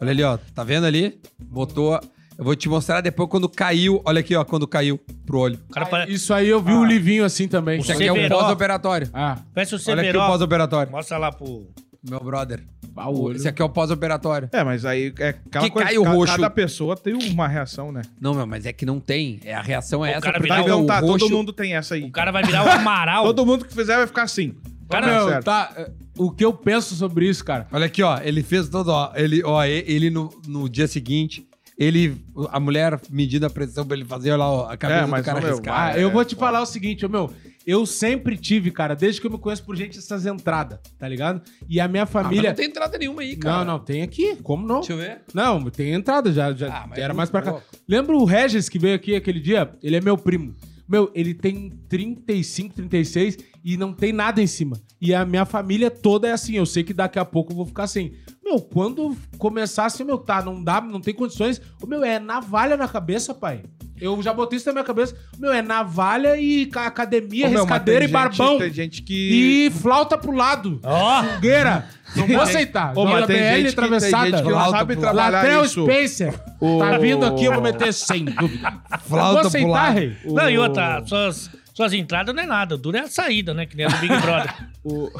[0.00, 0.36] Olha ali, ó.
[0.54, 1.20] Tá vendo ali?
[1.38, 2.00] Botou.
[2.42, 4.02] Eu vou te mostrar depois quando caiu.
[4.04, 4.44] Olha aqui, ó.
[4.44, 5.60] Quando caiu pro olho.
[5.72, 7.78] Cara pare- Isso aí eu vi o livinho assim também.
[7.80, 8.34] Isso aqui é um Severo.
[8.34, 9.08] pós-operatório.
[9.14, 10.90] Ah, parece o Olha aqui o pós-operatório.
[10.90, 11.68] Mostra lá pro...
[12.10, 12.64] Meu brother.
[12.96, 13.36] ah, o olho.
[13.36, 14.48] Esse aqui é o pós-operatório.
[14.52, 15.88] É, mas aí é aquela Que coisa.
[15.88, 16.32] cai o ca- roxo.
[16.34, 18.02] Cada pessoa tem uma reação, né?
[18.20, 19.38] Não, meu, mas é que não tem.
[19.44, 20.20] É, a reação é O essa.
[20.20, 21.18] cara então o tá, roxo...
[21.20, 22.02] todo mundo tem essa aí.
[22.02, 23.22] O cara vai virar o Amaral.
[23.32, 24.52] Todo mundo que fizer vai ficar assim.
[24.90, 25.44] Cara, Tá Meu, certo.
[25.44, 27.68] tá, é, o que eu penso sobre isso, cara.
[27.72, 28.18] Olha aqui, ó.
[28.20, 29.12] Ele fez todo, ó.
[29.14, 31.46] Ele, ó, e- ele no, no dia seguinte,
[31.78, 32.16] ele.
[32.50, 35.24] A mulher medindo a pressão pra ele fazer, olha lá, a cabeça É, mas, do
[35.26, 35.74] cara meu, riscar.
[35.94, 37.30] Ah, é, eu vou te falar o seguinte, ô, meu.
[37.64, 41.40] Eu sempre tive, cara, desde que eu me conheço por gente, essas entradas, tá ligado?
[41.68, 42.50] E a minha Ah, mas família.
[42.50, 43.58] não tem entrada nenhuma aí, cara.
[43.58, 44.34] não, não, tem aqui.
[44.42, 44.80] Como não?
[44.80, 45.20] Deixa eu ver.
[45.32, 46.52] Não, tem entrada já.
[46.52, 47.52] já Ah, mas era é mais pra cá.
[47.52, 47.66] louco.
[47.88, 49.72] Lembra o Regis que veio aqui aquele dia?
[49.80, 50.56] Ele é meu primo.
[50.92, 54.76] Meu, ele tem 35, 36 e não tem nada em cima.
[55.00, 56.54] E a minha família toda é assim.
[56.54, 58.12] Eu sei que daqui a pouco eu vou ficar assim.
[58.44, 61.62] Meu, quando começar assim, meu, tá, não dá, não tem condições.
[61.86, 63.62] Meu, é navalha na cabeça, pai.
[64.02, 65.14] Eu já botei isso na minha cabeça.
[65.38, 68.52] Meu, é navalha e ca- academia, Ô, meu, riscadeira e barbão.
[68.52, 69.66] gente- Tem gente que.
[69.66, 70.80] E flauta pro lado.
[70.82, 71.86] Ó, Fogueira.
[72.16, 72.92] Não vou aceitar.
[72.96, 74.30] Ô, mas tem JBL gente que- tem atravessada.
[74.30, 75.82] gente que não sabe trabalhar Latrell isso.
[75.84, 76.34] Spencer.
[76.60, 78.72] O- Tá vindo aqui, eu vou meter sem dúvida.
[79.08, 79.94] Flauta vou aceitar, pro lado.
[79.94, 80.16] rei.
[80.24, 82.74] Não, e outra, suas, suas entradas não é nada.
[82.74, 83.64] O duro é a saída, né?
[83.66, 84.54] Que nem a do Big Brother.
[84.84, 85.10] o-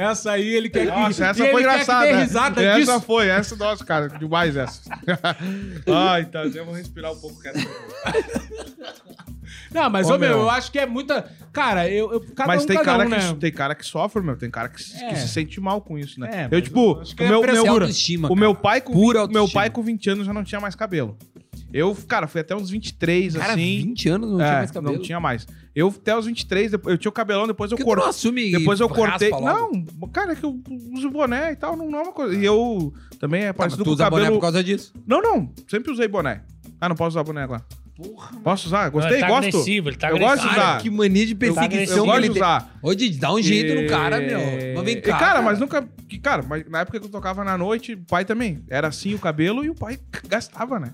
[0.00, 0.92] Essa aí ele quer que...
[0.92, 2.06] Nossa, essa foi engraçada.
[2.62, 3.00] essa disso.
[3.02, 4.80] foi, essa, nossa, cara, demais essa.
[5.86, 7.38] Ai, tá, eu vou respirar um pouco.
[7.42, 7.58] Cara.
[9.72, 10.38] Não, mas, Ô, ô, meu, meu.
[10.40, 11.30] eu acho que é muita...
[11.52, 12.12] Cara, eu...
[12.12, 13.36] eu cada Mas um, tem, cada cara um, que, né?
[13.40, 14.36] tem cara que sofre, meu.
[14.36, 15.08] Tem cara que, se- É.
[15.10, 16.48] que se sente mal com isso, né?
[16.50, 17.52] É, eu, tipo, eu o é meu, frescura.
[17.52, 20.44] meu, autoestima, o meu pai com, Pura 20, meu pai com 20 anos já não
[20.44, 21.16] tinha mais cabelo.
[21.72, 23.78] Eu, cara, fui até uns 23, Cara, assim.
[23.82, 24.94] 20 anos não é, tinha mais cabelo.
[24.94, 25.46] Não tinha mais.
[25.74, 28.08] Eu até os 23, depois- eu tinha o cabelão, depois eu tu não cortei.
[28.10, 29.30] assume Depois eu cortei.
[29.30, 29.44] logo?
[29.44, 30.60] Não, cara, é que eu
[30.92, 32.34] uso boné e tal, não, não é uma coisa.
[32.36, 34.36] E eu também é Tá, mas parecido tu usa boné cabelo.
[34.40, 34.92] por causa disso.
[35.06, 36.42] Não, não, sempre usei boné.
[36.80, 37.64] Ah, não posso usar boné agora.
[38.02, 38.40] Porra.
[38.42, 38.88] Posso usar?
[38.88, 39.48] Gostei, ele tá gosto.
[39.48, 40.36] agressivo, ele tá Eu agressivo.
[40.36, 40.82] gosto de Cara, usar.
[40.82, 42.42] que mania de Eu, perseguição eu que gosto ele de tem.
[42.42, 42.78] usar.
[42.82, 44.40] Ô, Didi, dá um jeito no cara, E- meu.
[44.76, 45.18] Mas vem E, cá.
[45.18, 45.86] cara, mas nunca.
[46.08, 48.64] que, Cara, mas na época que eu tocava na noite, o pai também.
[48.68, 50.92] Era assim o cabelo e o pai gastava, né?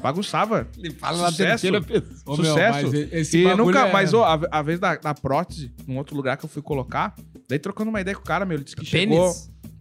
[0.00, 0.68] Bagunçava.
[0.78, 1.48] Ele fala na Sucesso.
[1.48, 2.04] terceira pessoa.
[2.26, 2.82] Ô, meu, Sucesso.
[2.90, 3.88] mas esse e nunca.
[3.88, 6.62] é- Mas, ó, a, a vez da, da prótese, num outro lugar que eu fui
[6.62, 7.14] colocar,
[7.48, 9.32] daí trocando uma ideia com o cara, meu, ele disse que chegou.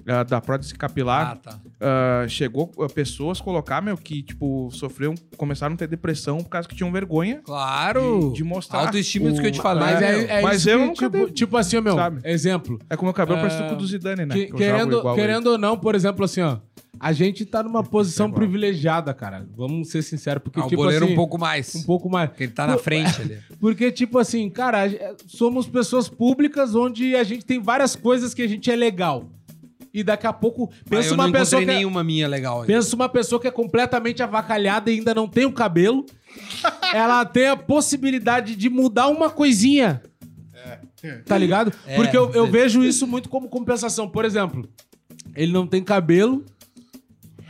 [0.07, 1.59] Ah, da prótese capilar, Ah, tá.
[1.79, 6.67] ah, chegou ah, pessoas colocar, meu, que, tipo, sofreram, começaram a ter depressão por causa
[6.67, 8.29] que tinham vergonha Claro.
[8.31, 8.79] de, de mostrar.
[8.81, 9.83] Autoestima, isso que eu te falei.
[9.83, 12.21] Mas é, é Mas eu que, nunca tipo, dei- tipo assim, meu, Sabe?
[12.23, 12.79] exemplo.
[12.89, 14.33] É como o cabelo Ah, parecido com o do Zidane, né?
[14.35, 16.57] Que- Que querendo, querendo ou não, por exemplo, assim, ó.
[16.99, 18.41] A gente tá numa posição igual.
[18.41, 19.47] privilegiada, cara.
[19.57, 21.13] Vamos ser sinceros, porque, Ah, o tipo boleiro assim...
[21.13, 21.73] um pouco mais.
[21.73, 22.29] Um pouco mais.
[22.29, 23.39] Porque ele tá na frente ali.
[23.59, 24.81] Porque, tipo assim, cara,
[25.25, 29.25] somos pessoas públicas onde a gente tem várias coisas que a gente é legal.
[29.93, 32.61] E daqui a pouco, Ah, pensa eu uma não pessoa que é, nenhuma minha legal
[32.61, 32.67] ainda.
[32.73, 36.05] pensa uma pessoa que é completamente avacalhada e ainda não tem o cabelo.
[36.93, 40.01] ela tem a possibilidade de mudar uma coisinha.
[41.25, 41.73] Tá ligado?
[41.87, 42.49] É, Porque eu, eu é.
[42.49, 44.07] vejo isso muito como compensação.
[44.07, 44.69] Por exemplo,
[45.35, 46.45] ele não tem cabelo,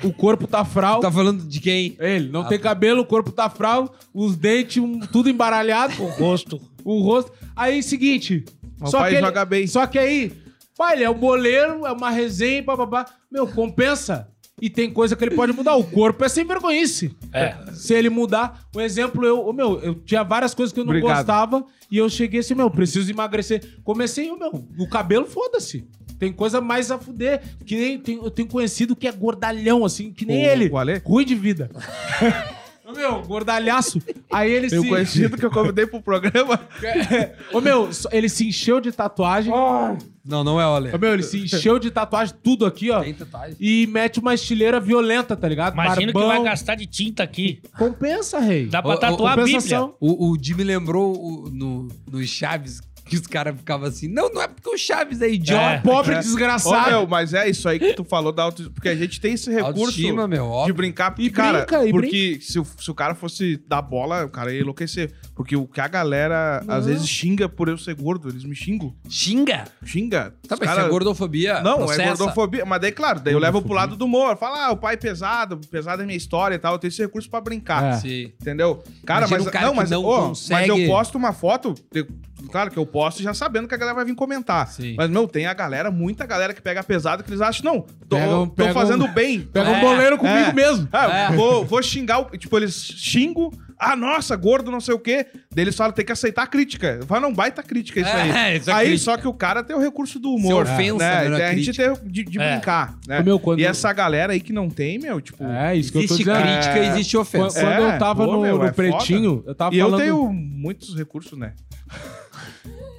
[0.01, 1.01] o corpo tá fral.
[1.01, 1.95] Tá falando de quem?
[1.99, 6.08] Ele não Ah, tem cabelo, o corpo tá fral, os dentes um- tudo embaralhado, O
[6.08, 6.62] rosto.
[6.84, 7.32] o rosto.
[7.56, 8.45] Aí, seguinte.
[8.80, 9.67] O só pai que ele- joga bem.
[9.67, 10.32] Só que aí,
[10.77, 13.05] pai, ele é um boleiro, é uma resenha, papapá.
[13.31, 14.27] Meu, compensa.
[14.62, 15.75] E tem coisa que ele pode mudar.
[15.75, 17.15] O corpo é sem vergonhice.
[17.34, 17.55] É.
[17.73, 20.91] Se ele mudar, um exemplo, eu, ô, meu, eu tinha várias coisas que eu não
[20.91, 21.17] Obrigado.
[21.17, 23.79] gostava e eu cheguei assim, meu, preciso emagrecer.
[23.84, 25.88] Comecei, meu, o cabelo, foda-se.
[26.19, 27.41] Tem coisa mais a fuder.
[27.65, 30.69] Que nem tem- eu tenho conhecido que é gordalhão, assim, que nem O- ele.
[30.69, 31.01] o Ale?
[31.03, 31.67] Ruim de vida.
[32.91, 34.01] Ô, meu, gordalhaço.
[34.32, 34.89] Aí ele um se...
[34.89, 36.60] conhecido que eu convidei pro programa.
[37.54, 39.51] Ô, meu, só- ele se encheu de tatuagem.
[39.51, 40.97] Ô, Não, não é o Ale.
[40.97, 43.01] meu, ele se encheu de tatuagem, tudo aqui, ó.
[43.01, 43.56] Tem tatuagem.
[43.60, 45.73] E mete uma estileira violenta, tá ligado?
[45.73, 46.30] Imagina que Barbão.
[46.30, 47.60] vai gastar de tinta aqui.
[47.77, 48.67] Compensa, rei.
[48.67, 49.56] Dá pra Ô, ô, tatuar a Bíblia.
[49.56, 49.95] compensação.
[49.99, 52.80] O, o Jimmy lembrou o- no, no Chaves
[53.12, 54.08] que os caras ficavam assim.
[54.08, 55.63] Não, não é porque o Chaves é idiota.
[55.76, 55.78] É.
[55.82, 56.89] Pobre Ô, desgraçado.
[56.89, 58.71] meu, mas é isso aí que tu falou da auto...
[58.71, 60.74] Porque a gente tem esse recurso Autoestima, meu, de óbvio.
[60.74, 61.12] brincar.
[61.12, 64.30] Porque, E cara, brinca, e porque se, o- se o cara fosse dar bola, o
[64.30, 65.12] cara ia enlouquecer.
[65.36, 68.95] Porque o que a galera às vezes xinga por eu ser gordo, eles me xingam.
[69.10, 69.65] Xinga.
[69.84, 70.34] Xinga.
[70.47, 71.62] Tá, mas cara- isso é gordofobia.
[71.62, 72.02] Não, processa.
[72.02, 72.65] é gordofobia.
[72.65, 74.38] Mas daí, claro, daí eu levo pro lado do humor.
[74.38, 76.74] Fala, ah, o pai é pesado, pesado é minha história e tal.
[76.74, 77.84] Eu tenho esse recurso pra brincar.
[77.84, 77.93] É.
[77.97, 78.32] Sim.
[78.39, 78.84] Entendeu?
[79.06, 81.74] Cara, Imagina mas um cara não, mas, não ô, consegue- mas eu posto uma foto,
[81.93, 82.08] eu-
[82.49, 84.67] claro que eu posto já sabendo que a galera vai vir comentar.
[84.67, 84.95] Sim.
[84.97, 88.15] Mas meu, tem a galera, muita galera que pega pesado que eles acham, não, tô,
[88.17, 89.41] Pegam- tô pegam- fazendo bem.
[89.41, 90.54] Pega É, um boleiro comigo é.
[90.54, 90.88] mesmo.
[90.91, 91.36] Ah, É.
[91.36, 93.51] vou, vou xingar, o, tipo, eles xingam,
[93.82, 95.26] ah, nossa, gordo, não sei o quê.
[95.54, 96.98] Daí eles falam, tem que aceitar a crítica.
[97.02, 98.58] Eu falo, não, baita crítica isso É, aí.
[98.58, 99.04] isso é aí, crítica.
[99.12, 100.65] só que o cara tem o recurso do humor.
[100.67, 101.24] Se ofensa, né?
[101.24, 102.52] né, não é a gente tem de, de É.
[102.54, 103.22] brincar, né?
[103.24, 105.44] Meu, quando- E essa galera aí que não tem, meu, tipo...
[105.44, 106.41] É, isso que eu tô Existe dizendo.
[106.44, 106.88] crítica, É.
[106.89, 107.60] existe ofensa.
[107.60, 110.02] quando É, eu tava pô, no, meu, no é Pretinho, eu tava E eu falando...
[110.02, 111.54] tenho muitos recursos, né?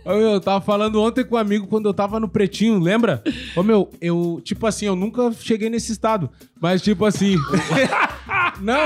[0.05, 3.23] Eu tava falando ontem com um amigo quando eu tava no Pretinho, lembra?
[3.55, 6.29] Ô, meu, eu, tipo assim, eu nunca cheguei nesse estado.
[6.61, 7.37] Mas, tipo assim.
[8.61, 8.83] não!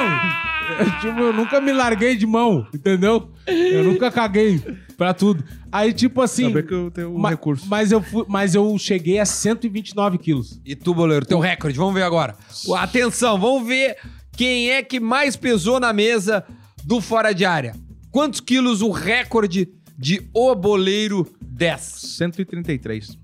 [0.79, 3.31] Eu, tipo, eu nunca me larguei de mão, entendeu?
[3.47, 4.61] Eu nunca caguei
[4.97, 5.45] pra tudo.
[5.71, 6.45] Aí, tipo assim.
[6.45, 7.67] Saber que eu tenho um ma- recurso.
[7.69, 10.61] Mas eu, fui, mas eu cheguei a 129 quilos.
[10.65, 12.35] E tu, boleiro, teu recorde, vamos ver agora.
[12.79, 13.97] Atenção, vamos ver
[14.33, 16.45] quem é que mais pesou na mesa
[16.85, 17.75] do Fora de Área.
[18.11, 21.81] Quantos quilos o recorde de O Boleiro 10?
[21.81, 23.19] 133.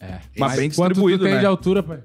[0.00, 0.18] É.
[0.38, 1.40] Mas bem Quanto tu distribuído, tem né?
[1.40, 2.00] de altura, pai?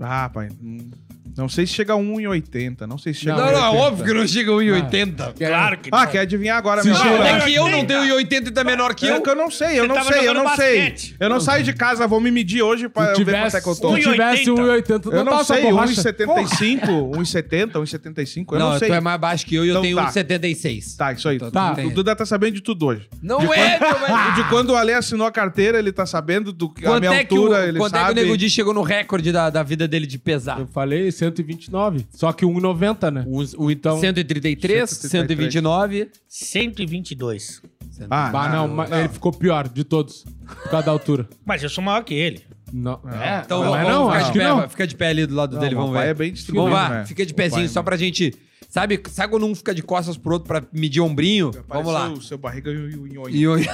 [0.00, 0.48] Ah, pai.
[0.62, 0.90] hum,
[1.36, 2.86] Não sei se chega a 1,80.
[2.86, 3.80] Não sei se chega Não, a Não, não, 1,80.
[3.86, 5.32] óbvio que não chega a 1,80.
[5.36, 6.06] Claro que Ah, não.
[6.12, 8.62] quer adivinhar agora, Se meu chega- Não, é que eu não tenho 1,80 e tá
[8.64, 9.20] menor que É eu.
[9.22, 10.94] que eu não sei, eu não sei, eu não sei.
[11.18, 13.60] Eu não saio de casa, vou me medir hoje pra eu Se ver quanto é
[13.60, 13.94] que eu se tô.
[13.94, 15.92] tu tivesse 1,80, tu Eu não sei, borracha.
[15.92, 18.88] 1,75, 1,70, 1,75, eu Não, não sei.
[18.88, 20.04] tu é mais baixo que eu e eu Então tenho tá.
[20.10, 20.96] 1,76.
[20.96, 21.38] Tá, isso aí.
[21.38, 21.76] Tá, tá.
[21.84, 23.08] O Duda tá sabendo de tudo hoje.
[23.22, 23.94] Não é, velho.
[24.34, 27.20] De quando o Ale assinou a carteira, ele tá sabendo do que a minha é
[27.20, 28.20] altura, ele quanto é que o sabe.
[28.22, 30.58] Nego Di chegou no recorde da, da vida dele de pesar?
[30.60, 32.06] Eu falei 129.
[32.10, 33.24] Só que 1,90, né?
[33.26, 35.10] O, o, Então- 133, 133.
[35.10, 36.08] 129.
[36.28, 37.62] 122.
[38.10, 40.24] Ah, Ah, não, mas ele ficou pior de todos.
[40.46, 41.28] Por causa da altura.
[41.46, 42.42] Mas eu sou maior que ele.
[42.72, 43.00] Não.
[43.08, 44.68] É, Então mas vamos não, ficar, acho de que pé, não.
[44.68, 46.06] fica de pé ali do lado Não, dele, vamos ver.
[46.08, 47.06] é bem distribuído, Vamos lá, né?
[47.06, 48.34] fica de pezinho é só pra gente...
[48.68, 51.52] Sabe, sabe quando um fica de costas pro outro pra medir ombrinho?
[51.68, 52.08] Vamos lá.
[52.10, 53.64] O seu barriga e o nhonho.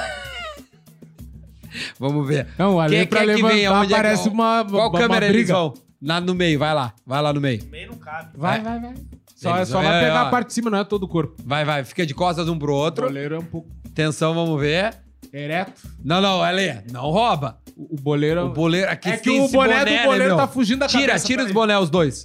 [1.98, 2.48] Vamos ver.
[2.58, 3.72] Não, ali Quem pra quer que levantar venha?
[3.72, 5.54] Onde é que- parece uma, Qual uma, câmera uma eles briga.
[5.54, 5.74] vão?
[6.02, 6.94] Lá no meio, vai lá.
[7.06, 7.62] Vai lá no meio.
[7.70, 8.30] Meio não cabe.
[8.36, 8.62] Vai, É.
[8.62, 8.94] vai, vai.
[9.36, 10.26] Só, Eles- só é, vai pegar ó.
[10.26, 11.34] a parte de cima, não é todo o corpo.
[11.44, 11.84] Vai, vai.
[11.84, 13.06] Fica de costas um pro O outro.
[13.06, 14.94] boleiro é um pouco Atenção, vamos ver.
[15.32, 15.72] ereto.
[16.04, 17.58] Não, não, Ale, não rouba.
[17.76, 18.46] O, o boleiro...
[18.46, 20.36] O boleiro aqui É que o esse boné do né, boleiro meu?
[20.36, 21.54] tá fugindo da Tira, cabeça, tira os peraí.
[21.54, 22.24] boné, os dois.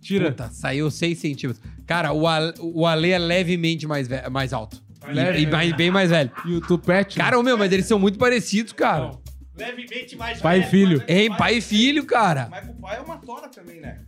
[0.00, 0.30] Tira.
[0.30, 1.62] Puta, saiu 6 centímetros.
[1.86, 4.80] Cara, o Ale, o Ale é levemente mais, mais alto.
[5.08, 5.72] E- Leve, e, né?
[5.76, 6.30] bem mais velho.
[6.46, 7.16] E o tupete...
[7.18, 9.10] Cara, o meu, mas eles são muito parecidos, cara.
[9.56, 11.02] Levemente mais pai e filho.
[11.06, 12.48] Hein, pai e filho, cara.
[12.50, 14.00] Mas o pai é uma tora também, né?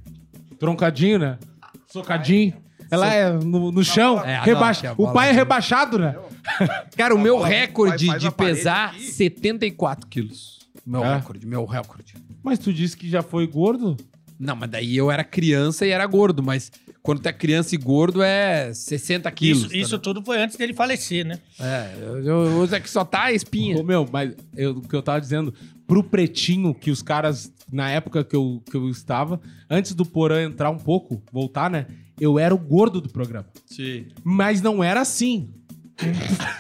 [0.58, 1.38] Troncadinho, né?
[1.86, 2.54] Socadinho.
[2.90, 4.22] Ela é no, no chão.
[4.24, 4.90] É, rebaixa.
[4.90, 6.16] a o pai é rebaixado, né?
[6.96, 9.02] Cara, o meu recorde de pesar, aqui.
[9.02, 10.58] 74 quilos.
[10.86, 11.16] Meu É?
[11.16, 12.14] recorde, meu recorde.
[12.42, 13.96] Mas tu disse que já foi gordo?
[14.38, 16.70] Não, mas daí eu era criança e era gordo, mas
[17.04, 19.64] quando tu é criança e gordo é 60 quilos.
[19.64, 21.38] Isso, isso tudo foi antes dele falecer, né?
[21.60, 23.76] É, eu, eu uso é que só tá a espinha.
[23.78, 25.52] Ô, meu, mas eu- o que eu tava dizendo,
[25.86, 29.38] pro pretinho que os caras, na época que eu, que eu estava,
[29.68, 31.86] antes do Porã entrar um pouco, voltar, né?
[32.18, 33.46] Eu era o gordo do programa.
[33.66, 34.06] Sim.
[34.24, 35.50] Mas não era assim.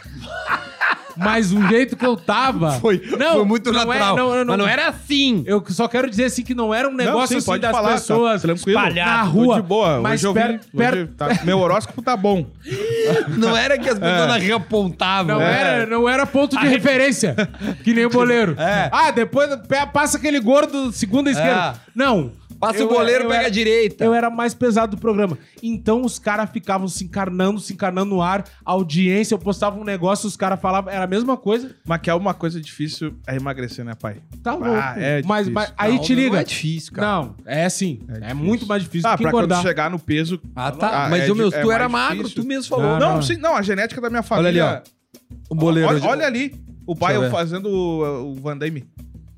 [1.24, 2.72] Mas o jeito que eu tava.
[2.80, 4.16] Foi, Não, foi muito não é- natural.
[4.16, 5.42] não, não, mas não era assim.
[5.46, 7.88] Eu só quero dizer assim que não era um negócio sim, assim pode das falar,
[7.88, 8.80] tá pessoas tranquilo.
[8.94, 9.56] na rua.
[9.56, 10.00] Tô de boa.
[10.00, 10.60] Mas hoje eu per-
[10.94, 12.46] hoje tá- meu horóscopo tá bom.
[13.36, 15.36] Não era que as pessoas não reapontavam.
[15.36, 15.60] Não, É.
[15.60, 17.34] era, não era ponto de referência.
[17.82, 18.54] Que nem o boleiro.
[18.58, 18.88] É.
[18.92, 19.48] Ah, depois
[19.92, 21.74] passa aquele gordo segunda esquerda.
[21.94, 22.32] Não.
[22.60, 24.04] Passa Eu- o goleiro, pega era- a direita.
[24.04, 25.36] Eu era mais pesado do programa.
[25.62, 28.44] Então os caras ficavam se encarnando, se encarnando no ar.
[28.64, 31.74] A audiência, eu postava um negócio, os caras falavam, era a mesma coisa.
[31.84, 34.18] Mas que é uma coisa difícil é emagrecer, né, pai?
[34.42, 34.70] Tá Ah, louco.
[34.96, 35.52] é mas, difícil.
[35.52, 36.30] mas aí Não, te liga.
[36.30, 37.06] Não é difícil, cara.
[37.08, 38.00] Não, é assim.
[38.08, 38.36] É, difícil.
[38.36, 39.58] muito mais difícil Ah, do que pra engordar.
[39.58, 40.40] quando chegar no peso.
[40.56, 41.04] Ah, tá.
[41.06, 42.42] Ah, mas é o meu, é tu era mais magro, difícil.
[42.44, 42.93] tu mesmo falou.
[42.98, 43.22] Não, não.
[43.22, 44.68] sim, não, a genética da minha Olha família.
[44.70, 45.34] ali, ó.
[45.50, 45.88] O boleiro.
[45.88, 46.54] Olha, olha ali.
[46.86, 48.84] O pai eu fazendo o, o Van Damme.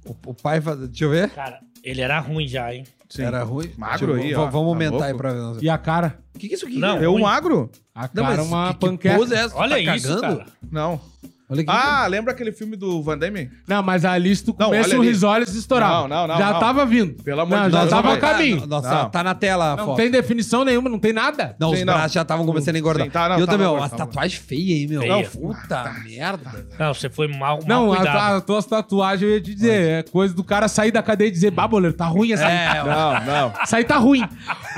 [0.04, 0.78] O, o pai faz...
[0.78, 1.30] Deixa eu ver.
[1.30, 2.84] Cara, ele era ruim já, hein?
[3.08, 3.22] Sim.
[3.22, 3.70] Era ruim?
[3.76, 4.46] Magro aí, ó.
[4.50, 5.62] Vamos Tá aumentar aí pra ver.
[5.62, 6.18] E a cara?
[6.34, 6.78] O que, que é isso aqui?
[6.78, 6.94] Não.
[6.94, 7.04] cara?
[7.04, 7.22] Eu ruim.
[7.22, 7.70] magro?
[7.94, 9.16] A Não, cara é mas uma que, que panqueca.
[9.16, 9.56] pose é essa?
[9.56, 10.38] Olha tá isso, cagando?
[10.38, 10.46] cara.
[10.70, 11.00] Não.
[11.48, 11.70] Olha aqui.
[11.70, 13.48] Ah, lembra aquele filme do Van Damme?
[13.68, 14.98] Não, mas ali se tu Não, o ali.
[15.06, 16.08] risoles estourava.
[16.08, 16.58] Não, não, não, Já não.
[16.60, 17.22] tava vindo.
[17.22, 18.66] Pelo amor não, de já Deus, tava a não caminho.
[18.66, 19.10] Nossa, Não.
[19.10, 19.96] tá na tela Não foto.
[19.96, 21.54] tem definição nenhuma, não tem nada.
[21.60, 21.94] Não, os Sim, não.
[21.94, 23.06] braços já estavam começando a engordar.
[23.06, 25.00] Sim, tá, não, e eu tá também, ó, as tá tatuagens feias aí, meu.
[25.02, 25.30] Feia.
[25.30, 26.66] Puta merda.
[26.78, 28.36] Não, você foi mal, mal Não, a, cuidado.
[28.36, 29.88] a, tuas tatuagens eu ia te dizer.
[29.88, 32.44] É coisa do cara sair da cadeia e dizer, bah, boleiro, tá ruim essa.
[32.48, 33.52] É, Não, não.
[33.62, 34.22] Isso aí tá ruim.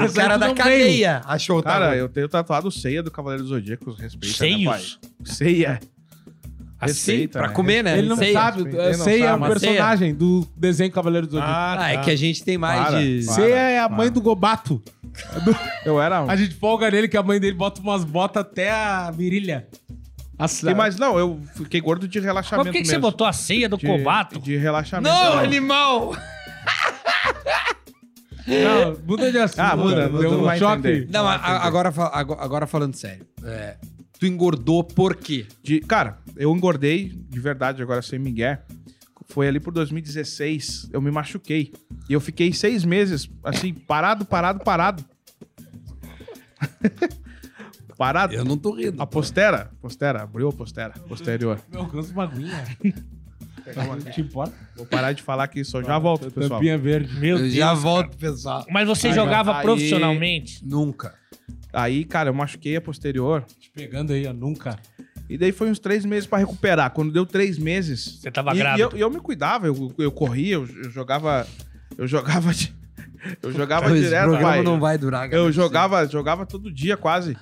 [0.07, 3.91] o cara da cadeia achou tá Cara, eu tenho tatuado ceia do Cavaleiro do Zodíaco,
[3.93, 4.61] respeita, Seios?
[4.65, 5.35] né, pai?
[5.35, 5.81] Ceia.
[6.81, 7.55] Assim, Receita, pra né?
[7.55, 7.99] comer, né?
[7.99, 8.33] Ele não Ceia.
[8.33, 8.61] sabe.
[8.61, 11.53] Ele é, não Sei é um mas personagem do desenho Cavaleiro do Zodíaco.
[11.53, 13.25] Ah, é que a gente tem mais Para, de...
[13.25, 13.35] para.
[13.35, 13.97] Ceia é a para.
[13.97, 14.81] mãe do Gobato.
[15.85, 16.21] Eu era...
[16.23, 19.67] A gente folga nele que a mãe dele bota umas botas até a virilha.
[20.62, 23.33] E, mas não, eu fiquei gordo de Mas relaxamento por que, que você botou a
[23.33, 24.38] ceia do de, Cobato?
[24.38, 25.12] De relaxamento.
[25.12, 25.41] Não, mesmo.
[25.41, 26.17] animal!
[28.47, 29.59] Não, muda de assunto.
[29.61, 30.09] Ah, muda, cara.
[30.09, 31.07] muda, Deu não um choque.
[31.11, 31.93] Não, a- agora,
[32.41, 33.27] agora falando sério.
[33.45, 33.77] é,
[34.19, 35.47] tu engordou por quê?
[35.63, 38.63] De- cara, eu engordei, de verdade, agora sem migué.
[39.31, 41.73] Foi ali por 2016, eu me machuquei.
[42.09, 45.05] E eu fiquei seis meses, assim, parado, parado, parado.
[47.97, 48.35] parado.
[48.35, 49.01] Eu não tô rindo.
[49.03, 51.61] A postera, postera, abriu a postera, posterior.
[51.71, 52.65] Meu, canso uma aguinha.
[53.77, 54.55] Não te importa?
[54.75, 56.59] Vou parar de falar que isso, eu já volto, pessoal.
[56.59, 57.13] Tampinha verde.
[57.21, 57.53] Meu Eu Deus.
[57.53, 58.65] já volto, pessoal.
[58.71, 60.65] Mas você Aí, jogava aí- profissionalmente?
[60.67, 61.15] Nunca.
[61.73, 63.45] Aí, cara, eu machuquei a posterior.
[63.61, 64.79] Te pegando aí, ó, nunca.
[65.29, 66.91] E daí foi uns três meses pra recuperar.
[66.93, 68.19] Quando deu três meses.
[68.23, 68.79] Você tava e, grávido.
[68.79, 71.47] E eu, e eu me cuidava, eu, eu corria, eu, eu jogava.
[71.97, 72.53] Eu jogava.
[72.55, 72.77] de-
[73.43, 74.63] Eu jogava Esse direto, programa pai.
[74.63, 75.29] não vai durar.
[75.29, 75.43] cara.
[75.43, 77.37] Eu jogava, jogava todo dia quase.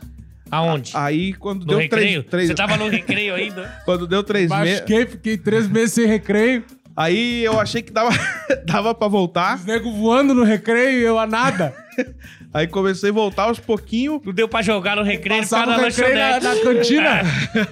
[0.50, 0.90] Aonde?
[0.94, 2.22] Aí quando no deu recreio?
[2.22, 3.82] três, três Você tava no recreio ainda?
[3.84, 6.64] quando deu três meses, Machuquei, fiquei três meses sem recreio.
[6.96, 8.10] Aí eu achei que dava
[8.64, 9.56] dava para voltar.
[9.56, 11.74] Os nego voando no recreio e eu a nada.
[12.52, 14.20] Aí comecei a voltar aos pouquinho.
[14.24, 17.20] Não deu pra jogar no recreio da o recreio na, na cantina.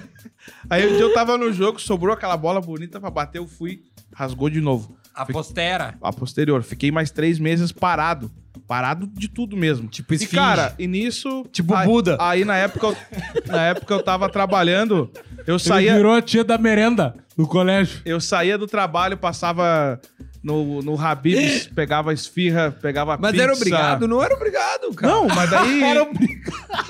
[0.69, 3.81] Aí um dia eu tava no jogo, sobrou aquela bola bonita pra bater, eu fui,
[4.13, 4.95] rasgou de novo.
[5.13, 5.95] A postera.
[6.01, 8.31] A posterior, fiquei mais três meses parado.
[8.67, 9.87] Parado de tudo mesmo.
[9.87, 10.35] Tipo E esfinge.
[10.35, 11.45] cara, e nisso.
[11.51, 12.17] Tipo aí, Buda.
[12.19, 12.97] Aí na época, eu,
[13.45, 15.09] na época eu tava trabalhando,
[15.45, 18.01] eu Ele saía, virou a tia da merenda no colégio.
[18.05, 19.99] eu saía do trabalho, passava
[20.43, 23.43] no, no Habib's, pegava esfirra, pegava Mas pizza.
[23.43, 24.07] era obrigado?
[24.07, 25.13] Não era obrigado, cara.
[25.13, 25.83] Não, mas daí.
[25.85, 26.05] Era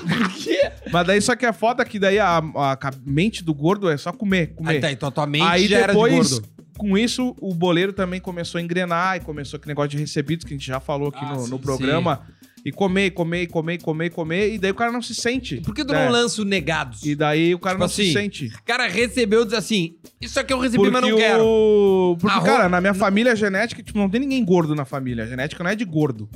[0.06, 0.70] Por quê?
[0.92, 3.96] Mas daí só que é foda que daí a, a ca- mente do gordo é
[3.96, 4.74] só comer, comer.
[4.76, 6.48] Aí tá, então tua mente Aí já depois, era de gordo.
[6.76, 10.52] Com isso, o boleiro também começou a engrenar e começou aquele negócio de recebidos que
[10.54, 12.22] a gente já falou aqui Ah, no, sim, no programa.
[12.64, 14.54] E comer, comer, comer, comer, comer.
[14.54, 15.60] E daí o cara não se sente.
[15.60, 16.04] Por que tu né?
[16.04, 17.04] não lança o negados?
[17.04, 18.46] E daí o cara Tipo não assim, se sente.
[18.46, 21.44] O cara recebeu e diz assim: Isso aqui eu recebi, Porque, mas não quero.
[21.44, 22.16] o...
[22.20, 25.22] Porque, Arroz- cara, na minha família a genética, tipo, não tem ninguém gordo na família.
[25.22, 26.28] A genética não é de gordo.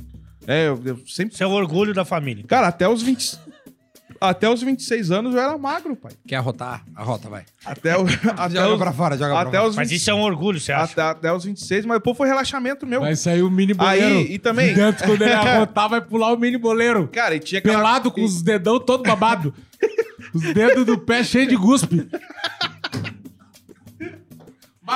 [0.47, 1.35] É, eu, eu sempre.
[1.35, 2.45] Você é o orgulho da família.
[2.47, 3.37] Cara, até os 20.
[4.21, 6.11] Até os 26 anos eu era magro, pai.
[6.27, 6.85] Quer arrotar?
[6.95, 7.43] Arrota, vai.
[7.65, 8.05] Até, o,
[8.37, 9.69] até joga os, pra fora, joga pra até fora.
[9.69, 10.93] os Mas 20 isso é um orgulho, você acha?
[10.93, 13.01] até, até os 26, mas pô, foi relaxamento meu.
[13.01, 14.19] Vai sair o mini boleiro.
[14.19, 17.07] Aí, e também- De Dentro, quando ele arrotar, vai pular o mini boleiro.
[17.11, 17.77] Cara, e tinha aquela...
[17.77, 19.51] Pelado com os dedão todo babado.
[20.35, 22.07] os dedos do pé cheios de guspe.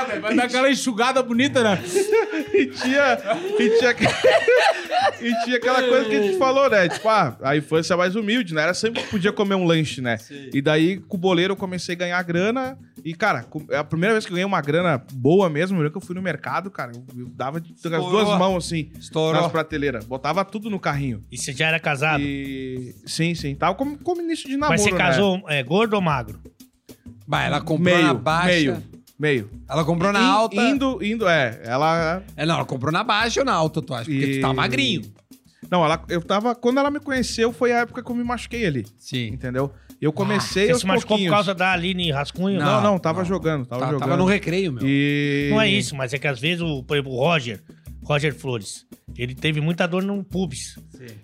[0.04, 1.82] Vai, vai dar aquela enxugada bonita, né?
[2.54, 3.18] E tinha,
[3.60, 3.92] e, tinha,
[5.20, 6.88] e tinha aquela coisa que a gente falou, né?
[6.88, 8.62] Tipo, ah, a infância é mais humilde, né?
[8.64, 10.18] Era sempre que podia comer um lanche, né?
[10.54, 12.78] E daí, com o boleiro, eu comecei a ganhar grana.
[13.04, 16.00] E, cara, é a primeira vez que eu ganhei uma grana boa mesmo, eu lembro
[16.00, 16.94] que eu fui no mercado, cara.
[16.96, 19.42] Eu, eu dava de, as duas mãos, assim, Estourou.
[19.42, 20.06] nas prateleiras.
[20.06, 21.24] Botava tudo no carrinho.
[21.30, 22.22] E você já era casado?
[22.24, 22.96] E...
[23.06, 23.54] Sim, sim.
[23.54, 24.98] Tava como, como início de namoro, Mas você né?
[24.98, 26.40] casou é, gordo ou magro?
[27.28, 28.48] Vai, ela comprou Meio, baixa.
[28.48, 28.84] meio,
[29.20, 29.50] meio.
[29.70, 30.56] Ela comprou na In- alta.
[30.62, 31.60] Indo, indo, é.
[31.64, 34.06] Ela É, não, ela comprou na baixa ou na alta, tu acha?
[34.06, 35.02] Porque E- tu tá magrinho.
[35.70, 36.54] Não, ela, eu tava.
[36.54, 38.86] Quando ela me conheceu, foi a época que eu me machuquei ali.
[39.00, 39.28] Sim.
[39.30, 39.72] Entendeu?
[40.00, 41.32] Eu comecei Você aos se machucou por pouquinhos.
[41.34, 42.60] causa da Aline Rascunho?
[42.60, 43.26] Não, Não, não, tava não.
[43.26, 44.02] jogando, tava Tá- jogando.
[44.02, 44.84] tava no recreio, meu.
[44.86, 45.48] E...
[45.50, 47.64] Não é isso, mas é que às vezes, o, por exemplo, o Roger,
[48.04, 48.86] Roger Flores,
[49.18, 50.76] ele teve muita dor no pubis.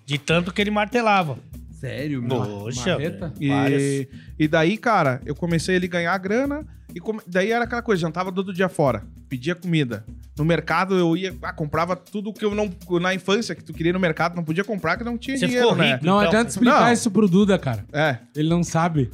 [0.05, 1.37] De tanto que ele martelava.
[1.79, 2.37] Sério, meu?
[2.41, 2.97] Poxa.
[3.39, 4.07] E,
[4.39, 6.65] e daí, cara, eu comecei a ele ganhar grana.
[6.93, 9.03] E come- daí era aquela coisa, jantava todo dia fora.
[9.29, 10.05] Pedia comida.
[10.37, 12.69] No mercado eu ia, ah, comprava tudo que eu não.
[12.99, 15.45] Na infância, que tu queria ir no mercado, não podia comprar, que não tinha Você
[15.45, 15.93] dinheiro, ficou né?
[15.93, 16.05] rico.
[16.05, 16.93] Não Então, adianta explicar não.
[16.93, 17.85] isso pro Duda, cara.
[17.93, 18.17] É.
[18.35, 19.09] Ele não sabe.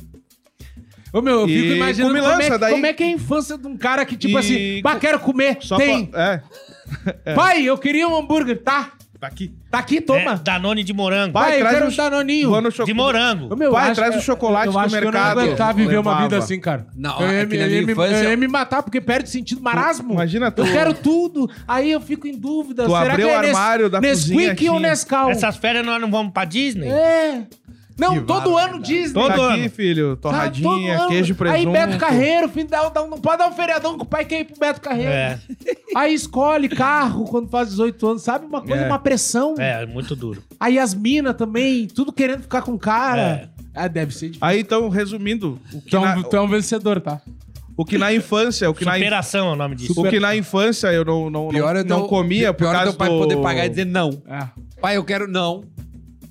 [1.13, 3.11] Ô, meu, eu E fico imaginando com como, é, daí- como é que é a
[3.11, 6.05] infância de um cara que, tipo E assim, bah, com- quero comer, Só tem.
[6.07, 6.43] pra-
[7.25, 7.33] é.
[7.33, 8.91] Pai, eu queria um hambúrguer, tá?
[9.19, 9.51] Tá aqui.
[9.71, 10.33] Tá aqui, toma.
[10.33, 11.33] É, Danone de morango.
[11.33, 12.49] Pai, Pai, eu traz quero um- um Danoninho.
[12.49, 13.55] Vou no choco- De morango.
[13.57, 15.29] Meu, Pai, acho- traz o chocolate eu do acho que mercado.
[15.31, 16.23] Eu não aguentava viver uma Levava.
[16.23, 16.85] vida assim, cara.
[16.95, 19.29] Não, eu ia, é me- eu ia me- infância- eu ia me matar porque perde
[19.29, 20.13] sentido marasmo.
[20.13, 21.49] Imagina tu- Eu quero tudo.
[21.67, 22.83] Aí eu fico em dúvida.
[22.85, 24.79] Tu será abriu que o é Nes- armário da cozinha, Nesquik ou.
[24.79, 25.31] Nescau?
[25.31, 26.87] Essas férias nós não vamos pra Disney?
[26.87, 27.41] É.
[27.97, 28.75] Não, Que todo barbaridade.
[28.75, 29.13] ano Disney.
[29.13, 29.49] Todo tá ano.
[29.55, 30.07] aqui, filho.
[30.17, 31.59] Todo Torradinha, queijo, presunto.
[31.59, 34.41] Aí Beto Carreiro, filho, dá, dá- não pode dar um feriadão que o pai quer
[34.41, 35.11] ir pro Beto Carreiro.
[35.11, 35.39] É,
[35.95, 38.45] Aí escolhe carro quando faz 18 anos, sabe?
[38.45, 38.87] Uma coisa, É.
[38.87, 39.55] uma pressão.
[39.57, 40.43] é, muito duro.
[40.59, 43.49] Aí as minas também, tudo querendo ficar com o cara.
[43.73, 44.45] Ah, deve ser difícil.
[44.47, 47.21] Aí, então, resumindo, o que, Tu é, na, um, tu é um vencedor, tá?
[47.75, 49.99] o que na infância, o que na, in- Superação é o nome disso.
[50.01, 52.69] o que na infância eu não, não, Pior não, é não teu- comia por Pior
[52.71, 53.17] é causa teu pai do...
[53.19, 54.09] poder pagar e dizer não.
[54.27, 54.47] É.
[54.81, 55.63] Pai, eu quero não.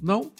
[0.02, 0.30] Não.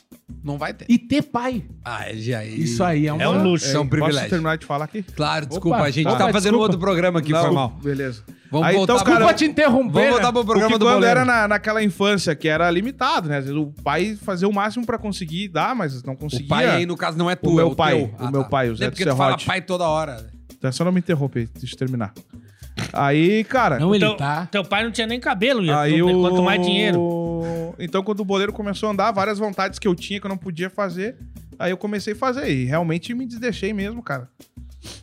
[0.43, 0.87] Não vai ter.
[0.89, 1.65] E ter pai.
[1.85, 3.23] Ah, já Isso aí é, uma...
[3.23, 3.67] É um luxo.
[3.67, 4.29] É um Posso privilégio.
[4.31, 5.03] terminar de falar aqui?
[5.03, 6.17] Claro, desculpa, Opa, a gente tá.
[6.17, 6.63] tá fazendo Desculpa.
[6.65, 7.69] outro programa aqui, foi mal.
[7.83, 8.25] Beleza.
[8.51, 9.93] Vamos Aí, voltar então, cara, Desculpa te interromper.
[9.93, 10.11] Vamos né?
[10.11, 11.21] voltar pro programa Porque do quando boleiro.
[11.21, 13.39] era na, naquela infância que era limitado, né?
[13.39, 16.47] Às vezes o pai fazia o máximo pra conseguir dar, mas não conseguia.
[16.47, 18.27] O pai aí, no caso, não é tu, O meu é pai, teu.
[18.27, 20.27] o meu pai, o Não Zé é do porque tu fala pai toda hora.
[20.61, 22.13] Tá, Só não me interromper, deixa eu terminar.
[22.93, 23.79] Aí, cara...
[23.79, 24.47] Não, ele Teu, tá.
[24.51, 26.21] teu pai não tinha nem cabelo, ia Aí o...
[26.21, 27.66] quanto mais dinheiro.
[27.79, 30.37] Então, quando o boleiro começou a andar, várias vontades que eu tinha que eu não
[30.39, 31.17] podia fazer,
[31.59, 32.49] aí eu comecei a fazer.
[32.51, 34.29] E realmente me desdeixei mesmo, cara.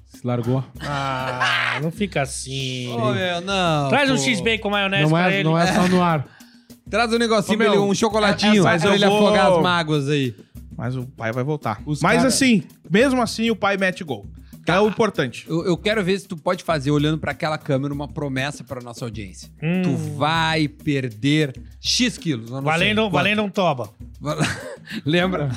[0.08, 0.64] Se largou.
[0.80, 2.88] Ah, não fica assim.
[2.94, 3.90] Ô, meu, não.
[3.90, 4.22] Traz um pô.
[4.22, 5.44] X-Bacon com maionese Não pra é, ele.
[5.44, 6.26] não é só no ar.
[6.90, 9.52] Traz um negocinho Ô, pra meu, ele, um chocolatinho, mas pra eu ele vou- afogar
[9.52, 10.36] as mágoas aí.
[10.76, 11.82] Mas o pai vai voltar.
[11.86, 14.26] Os Mas cara- assim, mesmo assim, o pai mete gol.
[14.66, 15.46] Que é o importante.
[15.48, 18.82] Eu, eu quero ver se tu pode fazer, olhando pra aquela câmera, uma promessa pra
[18.82, 19.50] nossa audiência.
[19.62, 19.82] Hum.
[19.82, 22.50] Tu vai perder X quilos.
[22.50, 23.90] Valendo, valendo um toba.
[25.06, 25.52] Lembra?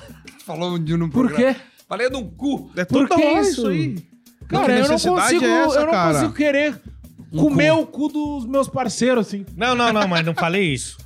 [0.45, 1.55] Falou de um Por quê?
[1.89, 2.71] Valendo um cu.
[2.77, 3.69] É Por toda que hora isso?
[3.69, 3.97] aí.
[4.49, 6.15] Cara, eu não consigo, é essa, eu não cara?
[6.15, 6.81] consigo querer
[7.31, 9.45] comer o cu dos meus parceiros, assim.
[9.57, 10.97] Não, não, não, mas não falei isso.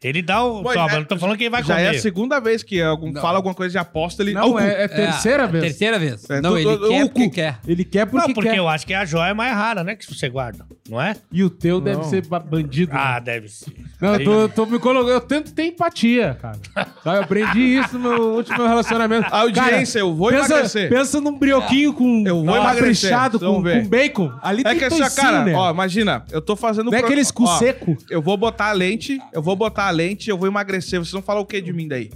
[0.00, 1.86] Ele dá o Pô, toba, é- não tô falando que ele vai Já comer.
[1.86, 3.20] é a segunda vez que algum, Não.
[3.20, 4.32] fala alguma coisa de aposta, ele...
[4.32, 5.64] Não, é, é terceira É, vez.
[5.64, 6.30] Terceira vez.
[6.30, 7.34] É, não, tu- ele tu- quer o porque cu.
[7.34, 7.58] quer.
[7.66, 8.58] Ele quer porque, Não, porque quer.
[8.58, 9.96] eu acho que a joia é mais rara, né?
[9.96, 11.16] Que você guarda, não é?
[11.32, 12.04] E o teu deve Não.
[12.04, 12.92] ser ba- bandido.
[12.92, 13.00] né?
[13.02, 13.72] Ah, deve ser.
[14.00, 15.10] Não, eu tô, eu tô me colocando.
[15.10, 16.58] Eu tento ter empatia, cara.
[17.02, 19.26] Sabe, Eu aprendi isso no meu último relacionamento.
[19.34, 20.88] A audiência, eu vou pensa, emagrecer.
[20.90, 22.22] Pensa num brioquinho com.
[22.24, 24.32] Eu vou emagrecer, com, com bacon.
[24.42, 25.54] Ali É tem que essa toicinho, cara, né?
[25.56, 26.88] ó, imagina, eu tô fazendo...
[26.88, 27.96] Não é aqueles cu seco.
[28.08, 30.98] Eu vou botar a lente, eu vou botar a lente, eu vou emagrecer.
[31.00, 32.10] Vocês vão falar o que de mim daí?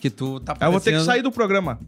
[0.00, 1.78] Que tu tá Aí eu vou ter que parecendo- sair do programa.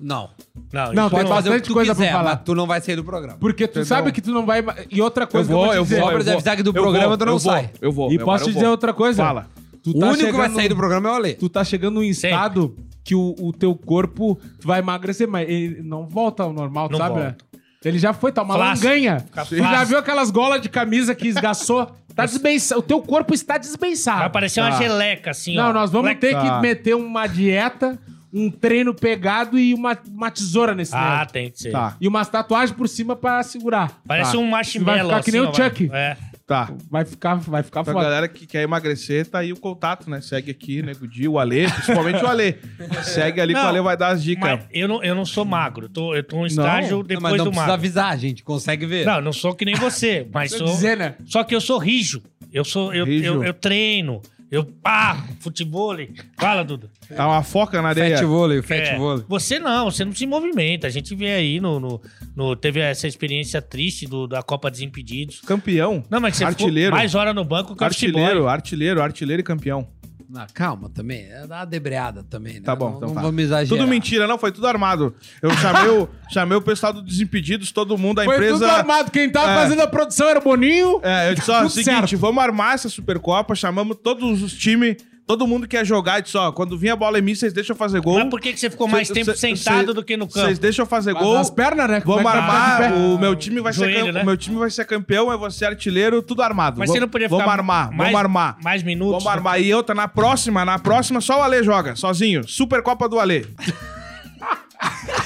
[0.00, 0.28] Não.
[0.72, 2.34] Não, Não, tem fazer o que bastante tu coisa pra quiser, falar.
[2.34, 3.38] mas tu não vai sair do programa.
[3.38, 3.86] Porque tu Entendeu?
[3.86, 4.62] sabe que tu não vai.
[4.90, 5.94] E outra coisa eu vou, que eu eu vou dizer.
[6.00, 6.04] vou.
[6.04, 6.24] Só pra eu
[6.56, 6.62] vou.
[6.64, 7.70] do Eu programa vou, tu não eu vou, sai.
[7.80, 8.12] Eu vou.
[8.12, 8.70] E eu- posso te eu dizer vou.
[8.72, 9.22] outra coisa?
[9.24, 9.46] Fala.
[9.82, 11.34] Tu O tá único que vai chegando- sair do programa é o Ale.
[11.34, 12.74] Tu tá chegando num estado
[13.04, 17.14] que o, o teu corpo vai emagrecer, mas ele não volta ao normal, Não sabe?
[17.20, 17.36] volta.
[17.84, 18.86] Ele já foi, tá uma Flácido.
[18.88, 19.24] langanha.
[19.48, 21.90] Tu já viu aquelas golas de camisa que esgaçou?
[22.14, 22.80] Tá desbençado.
[22.80, 24.30] O teu corpo está Vai desbençado.
[24.30, 24.76] parecer uma Tá.
[24.78, 25.64] geleca, assim, ó.
[25.64, 26.40] Não, nós vamos Moleque- ter Tá.
[26.56, 27.98] que meter uma dieta,
[28.32, 31.32] um treino pegado e uma, uma tesoura nesse Ah, negócio.
[31.32, 31.72] tem que ser.
[31.72, 33.92] Tá, E umas tatuagens por cima pra segurar.
[34.06, 34.38] Parece Tá.
[34.38, 35.90] um Vai marshmallow, ficar que nem assim, o ó, vai- Chuck.
[35.92, 36.16] É.
[36.46, 36.72] tá.
[36.90, 38.04] Vai ficar, vai ficar Pra foda.
[38.04, 40.20] galera que quer emagrecer, tá aí o contato, né?
[40.20, 42.58] Segue aqui, Nego Di, o Ale, principalmente o Ale.
[43.02, 44.42] Segue ali que o Não, Ale vai dar as dicas.
[44.48, 45.86] Mas eu não, eu não sou magro.
[45.86, 47.72] Eu tô, eu tô um estágio Não, depois mas não do precisa magro.
[47.74, 49.04] avisar, a gente consegue ver.
[49.06, 50.66] Não, não sou que nem você, mas sou.
[50.66, 51.14] dizer, né?
[51.26, 52.22] Só que eu sou rijo.
[52.52, 52.94] Eu sou.
[52.94, 53.24] Eu, Rijo.
[53.26, 54.22] eu, eu treino.
[54.50, 55.96] Eu pá, futebol.
[56.38, 56.88] Fala, Duda.
[57.14, 58.24] Tá uma foca na areia.
[58.26, 59.24] Vôlei, fat É, vôlei.
[59.28, 60.86] você não, você não se movimenta.
[60.86, 62.00] A gente vê aí no, no,
[62.36, 65.40] no- teve essa experiência triste do, da Copa Desimpedidos.
[65.40, 66.04] Campeão.
[66.08, 66.88] Não, mas você Artilheiro.
[66.90, 68.48] ficou mais hora no banco que o Artilheiro, artilheiro.
[68.48, 69.88] artilheiro, artilheiro e campeão.
[70.36, 71.26] Ah, calma também.
[71.30, 72.60] É dar uma debreada também, né?
[72.62, 73.20] Tá bom, não, então não tá.
[73.22, 73.78] vamos exagerar.
[73.78, 75.14] Tudo mentira, não, foi tudo armado.
[75.40, 78.54] Eu chamei o, chamei o pessoal do Desimpedidos, todo mundo, a Foi empresa...
[78.54, 79.10] tudo armado.
[79.10, 79.54] Quem tava É.
[79.56, 81.00] fazendo a produção era o Boninho.
[81.02, 82.16] É, eu disse, ó, Tudo seguinte, certo.
[82.18, 86.52] vamos armar essa Supercopa, chamamos todos os times, todo mundo quer jogar, eu disse, ó,
[86.52, 88.18] quando vir a bola em mim, vocês deixam eu fazer gol.
[88.18, 90.26] Mas por que, que você ficou mais Cê- tempo cê- sentado cê- do que no
[90.26, 90.46] campo?
[90.46, 91.36] Vocês deixam eu fazer gol.
[91.36, 92.02] As pernas, né?
[92.04, 94.22] Vamos é tá armar, o meu time vai ser Joelho, cam- né?
[94.22, 96.78] o meu time vai ser campeão, é você artilheiro, tudo armado.
[96.78, 98.56] Mas vamos, você não podia Vamos ficar armar, mais, vamos armar.
[98.62, 99.22] mais minutos.
[99.24, 99.60] Vamos armar.
[99.60, 102.46] E outra, na próxima, na próxima, só o Ale joga, sozinho.
[102.46, 103.46] Supercopa do Ale.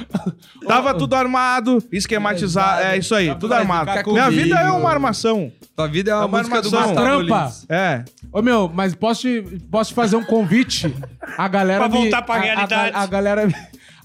[0.66, 2.82] Tava tudo armado, esquematizado.
[2.82, 3.90] É isso aí, tudo armado.
[4.10, 5.52] Minha vida é uma armação.
[5.76, 6.94] Tua vida é uma, É uma música do armação.
[6.94, 7.44] Gustavo Trampa.
[7.46, 7.66] Lins.
[7.68, 8.04] É.
[8.32, 10.94] Ô, meu, mas posso te, posso te fazer um convite?
[11.36, 12.96] A galera Pra me- voltar pra a- a- realidade.
[12.96, 13.48] A, galera,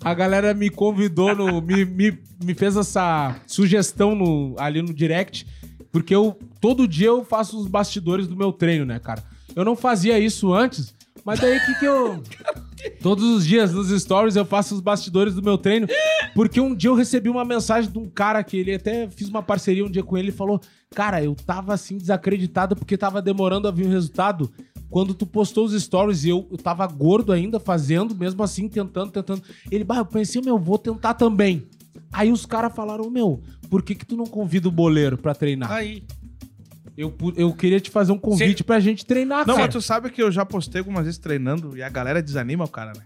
[0.04, 5.45] a galera me convidou, no, me, me, me fez essa sugestão no, ali no direct,
[5.91, 9.21] porque eu todo dia eu faço os bastidores do meu treino, né, cara?
[9.56, 10.93] Eu não fazia isso antes,
[11.26, 12.23] mas daí o que que eu...
[12.89, 15.88] Todos os dias nos stories eu faço os bastidores do meu treino.
[16.34, 19.41] Porque um dia eu recebi uma mensagem de um cara que ele até fiz uma
[19.41, 20.60] parceria um dia com ele e falou:
[20.91, 24.52] Cara, eu tava assim desacreditado porque tava demorando a vir o resultado.
[24.89, 29.12] Quando tu postou os stories e eu, eu tava gordo ainda fazendo, mesmo assim, tentando,
[29.12, 29.44] tentando.
[29.69, 31.67] Ele, bah, eu pensei, meu, vou tentar também.
[32.12, 35.71] Aí os caras falaram, meu, por que que tu não convida o boleiro pra treinar?
[35.71, 36.04] Aí.
[36.98, 39.67] Eu, eu queria te fazer um convite Cê- pra gente treinar, Não, cara.
[39.67, 42.67] mas tu sabe que eu já postei algumas vezes treinando e a galera desanima o
[42.67, 43.04] cara, né?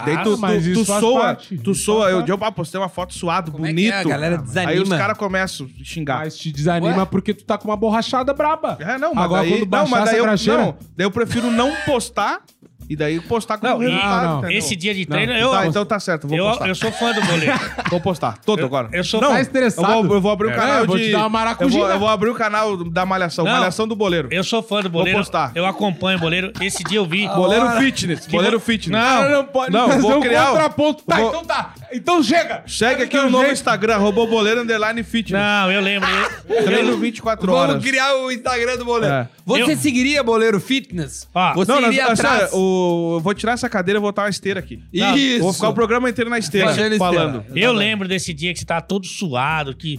[0.00, 2.00] Ah, Daí tu, mas tu, isso tu faz soa, parte, tu isso soa.
[2.02, 2.30] faz Eu, parte.
[2.30, 3.92] eu ah, postei uma foto suado, Como é que bonito.
[3.92, 3.98] é?
[4.00, 4.96] A galera Aí os desanima.
[4.96, 6.18] caras começam a xingar.
[6.20, 7.04] Mas te desanima Ué?
[7.06, 8.76] porque tu tá com uma borrachada braba.
[8.78, 11.04] É, não, mas Agora, daí, quando não, baixar mas daí essa eu, cracheira- não, daí
[11.06, 12.42] eu prefiro não postar
[12.88, 14.38] e daí postar com Não, o resultado, Não, não.
[14.40, 14.58] entendeu?
[14.58, 16.68] Esse dia de Não, treino, eu, Tá, então tá certo, vou eu, postar.
[16.68, 17.52] eu sou fã do boleiro.
[17.90, 18.88] Vou postar, todo Eu- agora.
[18.92, 19.90] eu sou- não, Tá estressado?
[19.92, 21.04] Eu vou, eu vou abrir o É, canal eu vou de...
[21.06, 23.52] te dar uma eu, vou, eu vou abrir o canal da Malhação, Não.
[23.52, 24.28] Malhação do Boleiro.
[24.30, 25.18] Eu sou fã do boleiro.
[25.18, 25.52] postar.
[25.54, 26.52] Eu acompanho o boleiro.
[26.60, 27.26] Esse dia eu vi.
[27.28, 28.90] Boleiro Fitness, Boleiro Fitness.
[29.02, 31.04] Não, não pode Não, fazer vou um criar o- contraponto.
[31.04, 31.74] Tá, vou- então tá.
[31.92, 32.62] Então chega.
[32.66, 33.54] Segue aqui Então o novo chega.
[33.54, 35.40] Instagram, arroba boleiro underline fitness.
[35.42, 36.08] Não, eu lembro.
[36.48, 37.68] Eu- Treino 24 horas.
[37.76, 39.14] Vamos criar o Instagram do boleiro.
[39.14, 39.28] É.
[39.46, 41.26] Você Eu- seguiria boleiro fitness?
[41.34, 42.50] Ó, Você Não, não, iria não, atrás?
[43.16, 44.82] Eu vou tirar essa cadeira e vou botar uma esteira aqui.
[44.92, 45.40] Não, Isso.
[45.40, 47.14] Vou ficar o programa inteiro na esteira, Fazendo esteira.
[47.14, 47.44] falando.
[47.56, 49.98] Eu lembro desse dia que você tava todo suado, que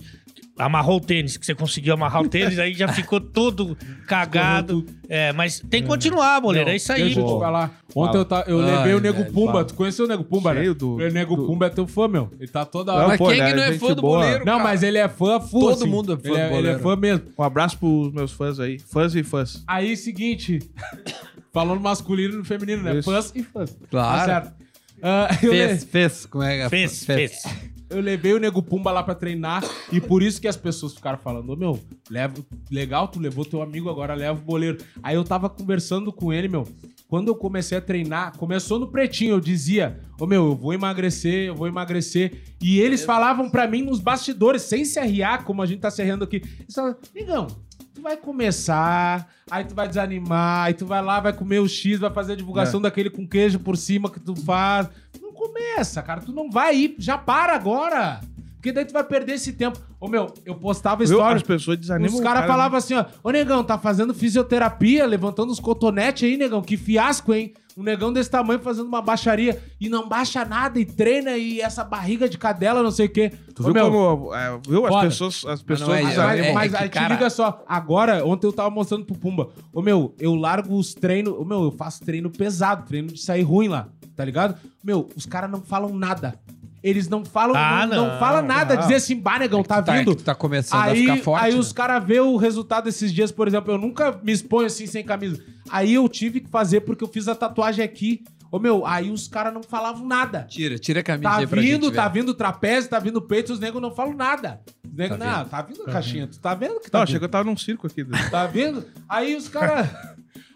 [0.58, 4.86] amarrou o tênis, que você conseguiu amarrar o tênis, aí já ficou todo cagado.
[5.08, 6.70] É, mas tem que continuar, boleiro.
[6.70, 7.04] É isso aí.
[7.06, 7.80] Deixa eu te falar.
[7.96, 9.52] Ontem eu, ta- eu Ai, levei o Nego velho, Pumba.
[9.54, 9.64] fala.
[9.66, 10.78] Tu conheceu o Nego Pumba, Cheio né?
[10.78, 12.30] do- o Nego do- Pumba é teu fã, meu.
[12.38, 13.08] Ele tá toda hora.
[13.08, 14.20] Mas pô, quem né, que não é fã do boa.
[14.20, 14.40] boleiro?
[14.46, 14.64] Não, cara?
[14.66, 15.88] mas ele é fã full, Todo assim.
[15.90, 17.24] mundo é fã ele do é, ele é fã mesmo.
[17.40, 18.80] Um abraço pros meus fãs aí.
[18.80, 19.64] Fãs e fãs.
[19.66, 20.60] Aí, seguinte.
[21.60, 22.98] falando masculino e no feminino, né?
[23.00, 23.10] Isso.
[23.12, 23.76] Fãs e fãs.
[23.90, 24.18] Claro.
[24.20, 24.54] Tá certo.
[25.44, 26.26] Eu, Fez, le- fez.
[26.26, 26.70] Como é que é?
[26.70, 27.42] Fez, fez.
[27.90, 31.18] eu levei o Nego Pumba lá pra treinar e por isso que as pessoas ficaram
[31.18, 31.80] falando, ô meu,
[32.10, 32.34] leva,
[32.70, 34.78] legal, tu levou teu amigo, agora leva o boleiro.
[35.02, 36.68] Aí eu tava conversando com ele, meu,
[37.08, 41.48] quando eu comecei a treinar, começou no pretinho, eu dizia, ô meu, eu vou emagrecer,
[41.48, 42.34] eu vou emagrecer.
[42.62, 46.02] E eles falavam pra mim nos bastidores, sem se arriar, como a gente tá se
[46.02, 46.42] arriando aqui.
[46.60, 47.48] Eles falavam, negão,
[47.94, 52.00] tu vai começar, aí tu vai desanimar, aí tu vai lá, vai comer o X,
[52.00, 54.90] vai fazer a divulgação daquele com queijo por cima que tu faz.
[55.22, 58.22] Não começa, cara, tu não vai ir, já para agora.
[58.60, 59.80] Porque daí tu vai perder esse tempo.
[60.02, 61.14] Ô meu, eu postava Viu?
[61.16, 61.38] história.
[61.38, 65.50] As pessoas desanimam Os caras cara, falavam assim, ó, ô negão, tá fazendo fisioterapia, levantando
[65.50, 67.54] os cotonetes aí, negão, que fiasco, hein?
[67.78, 71.86] Um negão desse tamanho fazendo uma baixaria e não baixa nada e treina e essa
[71.86, 73.32] barriga de cadela, não sei o quê.
[73.56, 74.36] Tu Ô, viu meu, como...
[74.36, 74.86] é, viu?
[74.86, 76.46] As pessoas, as não pessoas é- mas, desanimam.
[76.50, 79.48] é- mas que, aí cara- te liga só, agora, ontem eu tava mostrando pro Pumba,
[79.72, 83.44] ô meu, eu largo os treinos, ô meu, eu faço treino pesado, treino de sair
[83.44, 83.88] ruim lá,
[84.18, 84.60] tá ligado?
[84.84, 86.38] Meu, os caras não falam nada.
[86.82, 88.82] Eles não falam, Ah, não, não, não, falam nada, não.
[88.82, 90.16] dizer assim, bah, negão, tá, Tá, é vindo.
[90.16, 91.46] tu tá começando Aí, a ficar forte.
[91.46, 91.60] aí né?
[91.60, 95.04] os caras vê o resultado desses dias, por exemplo, eu nunca me exponho assim sem
[95.04, 95.44] camisa.
[95.70, 98.24] Aí eu tive que fazer porque eu fiz a tatuagem aqui.
[98.52, 100.48] Ô meu, aí os caras não falavam nada.
[100.50, 102.20] Tira, tira a camisa Tá aí pra vindo, gente tá ver.
[102.22, 104.60] vindo trapézio, tá vindo peito, os negros não falam nada.
[104.90, 105.50] Os negros, Tá não, vindo.
[105.50, 107.10] tá vindo a caixinha, tu tá vendo que tá Não, vindo.
[107.10, 108.04] achei que eu tava num circo aqui.
[108.32, 108.84] Tá vendo?
[109.08, 109.88] Aí os caras.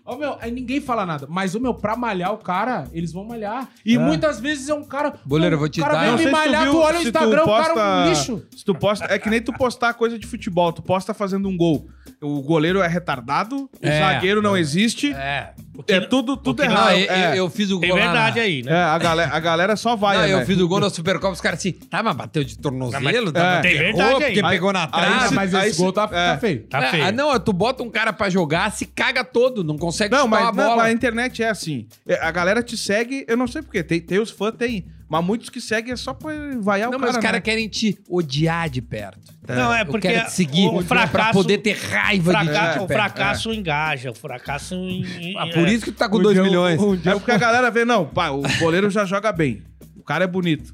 [0.06, 1.26] Ô meu, aí ninguém fala nada.
[1.30, 3.70] Mas, ô meu, pra malhar o cara, eles vão malhar.
[3.86, 3.98] E É.
[4.00, 5.14] muitas vezes é um cara.
[5.26, 7.04] Boleiro, eu vou te o cara dar- vem me tu malhar, tu, viu, olha o
[7.04, 8.44] se tu Instagram, o cara é um posta- lixo.
[8.56, 11.56] Se tu posta, é que nem tu postar coisa de futebol, tu posta fazendo um
[11.56, 11.88] gol.
[12.22, 14.00] O goleiro é retardado, o É.
[14.00, 15.14] zagueiro não existe.
[15.14, 15.54] É.
[15.76, 17.00] O que É tudo, tudo que não- Não, errado.
[17.00, 17.40] eu, é.
[17.40, 18.72] eu- fiz o Tem gol lá verdade na- aí, né?
[18.72, 20.34] É, a galera, a galera só vai, Não, né?
[20.42, 22.92] eu fiz o gol na Supercopa, os caras assim, tá, mas bateu de tornozelo,
[23.26, 24.34] Não, tá, mas mas tem errou, verdade aí.
[24.34, 25.14] porque Aí- pegou na trave.
[25.28, 26.38] Ah, mas esse se- gol tá, tá é.
[26.38, 26.64] feio.
[26.68, 27.06] Tá É, feio.
[27.06, 30.28] ah, não, tu bota um cara pra jogar, se caga todo, não consegue Não, chutar
[30.28, 30.76] mas, a não, bola.
[30.78, 31.88] mas a internet é assim.
[32.08, 33.84] É, A galera te segue, eu não sei porquê.
[33.84, 34.86] Tem, tem os fãs, tem.
[35.10, 37.20] Mas muitos que seguem é só pra vaiar Não, o mas cara.
[37.20, 37.42] os caras né?
[37.42, 39.20] querem te odiar de perto.
[39.48, 42.72] Não, é Eu porque quero te seguir o pra fracasso, poder ter raiva de fraca-
[42.74, 44.74] ti de o fracasso engaja, o fracasso...
[44.76, 45.74] em- Ah, por é.
[45.74, 46.82] isso que tu tá com Um 2 dia eu- milhões.
[46.82, 49.62] um dia É porque a galera vê, não, pá, o goleiro já joga bem.
[49.96, 50.74] O cara é bonito.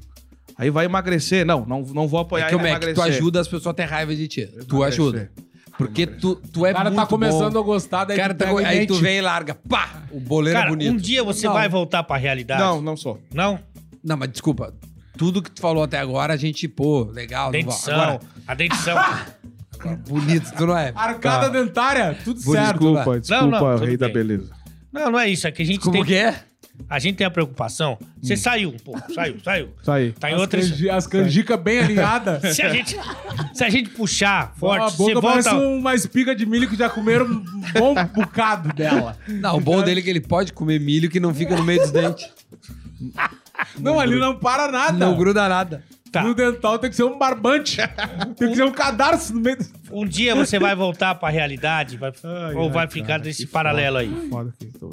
[0.56, 1.44] Aí vai emagrecer.
[1.44, 3.04] Não, não, não vou apoiar É que, ele Mac, tu emagrecer.
[3.16, 4.46] ajuda as pessoas a ter raiva de ti.
[4.46, 5.00] Tu Emagrecer.
[5.02, 5.30] ajuda.
[5.86, 7.58] Porque tu, tu é O cara muito tá começando bom.
[7.60, 9.02] a gostar, daí Cara, tu tá pega co- e aí tu mente.
[9.02, 9.54] vem e larga.
[9.68, 10.02] Pá!
[10.10, 10.92] O boleiro é Cara, bonito.
[10.92, 11.54] um dia você Não.
[11.54, 12.60] vai voltar pra realidade.
[12.60, 13.20] Não, não sou.
[13.32, 13.58] Não?
[14.04, 14.74] Não, mas desculpa.
[15.16, 17.52] Tudo que tu falou até agora, a gente, pô, legal.
[17.52, 17.94] não vou- Dentição.
[18.00, 18.96] Agora, A dentição.
[19.78, 20.92] agora, bonito, tu não é?
[20.94, 21.52] Arcada Tá.
[21.60, 22.52] dentária, tudo Bonito.
[22.64, 22.78] certo.
[22.78, 24.14] Desculpa, desculpa, Não, não, tudo rei da bem.
[24.14, 24.50] beleza.
[24.92, 25.46] não, não é isso.
[25.46, 26.04] É que a gente Como tem...
[26.04, 26.42] que é?
[26.88, 27.98] A gente tem a preocupação.
[28.22, 29.12] Você saiu um pouco.
[29.12, 29.68] Saiu, saiu.
[29.86, 30.12] Aí.
[30.12, 30.68] Tá em As, outras...
[30.70, 32.40] canji- as canjicas bem alinhadas.
[32.56, 32.96] Se a gente,
[33.54, 35.66] se a gente puxar a forte, você boca parece volta...
[35.66, 37.44] uma espiga de milho que já comeram um
[37.78, 39.16] bom bocado dela.
[39.28, 41.80] Não, o bom dele é que ele pode comer milho que não fica no meio
[41.80, 42.28] dos dentes.
[43.78, 44.92] Não, ali não para nada.
[44.98, 45.82] Não gruda nada.
[46.12, 46.24] Tá.
[46.24, 47.76] No dental tem que ser um barbante.
[48.36, 49.56] tem que ser um cadarço no meio.
[49.58, 52.12] do- Um dia você vai voltar pra realidade vai-
[52.56, 54.12] ou vai ficar nesse paralelo aí.
[54.28, 54.90] Foda que tô-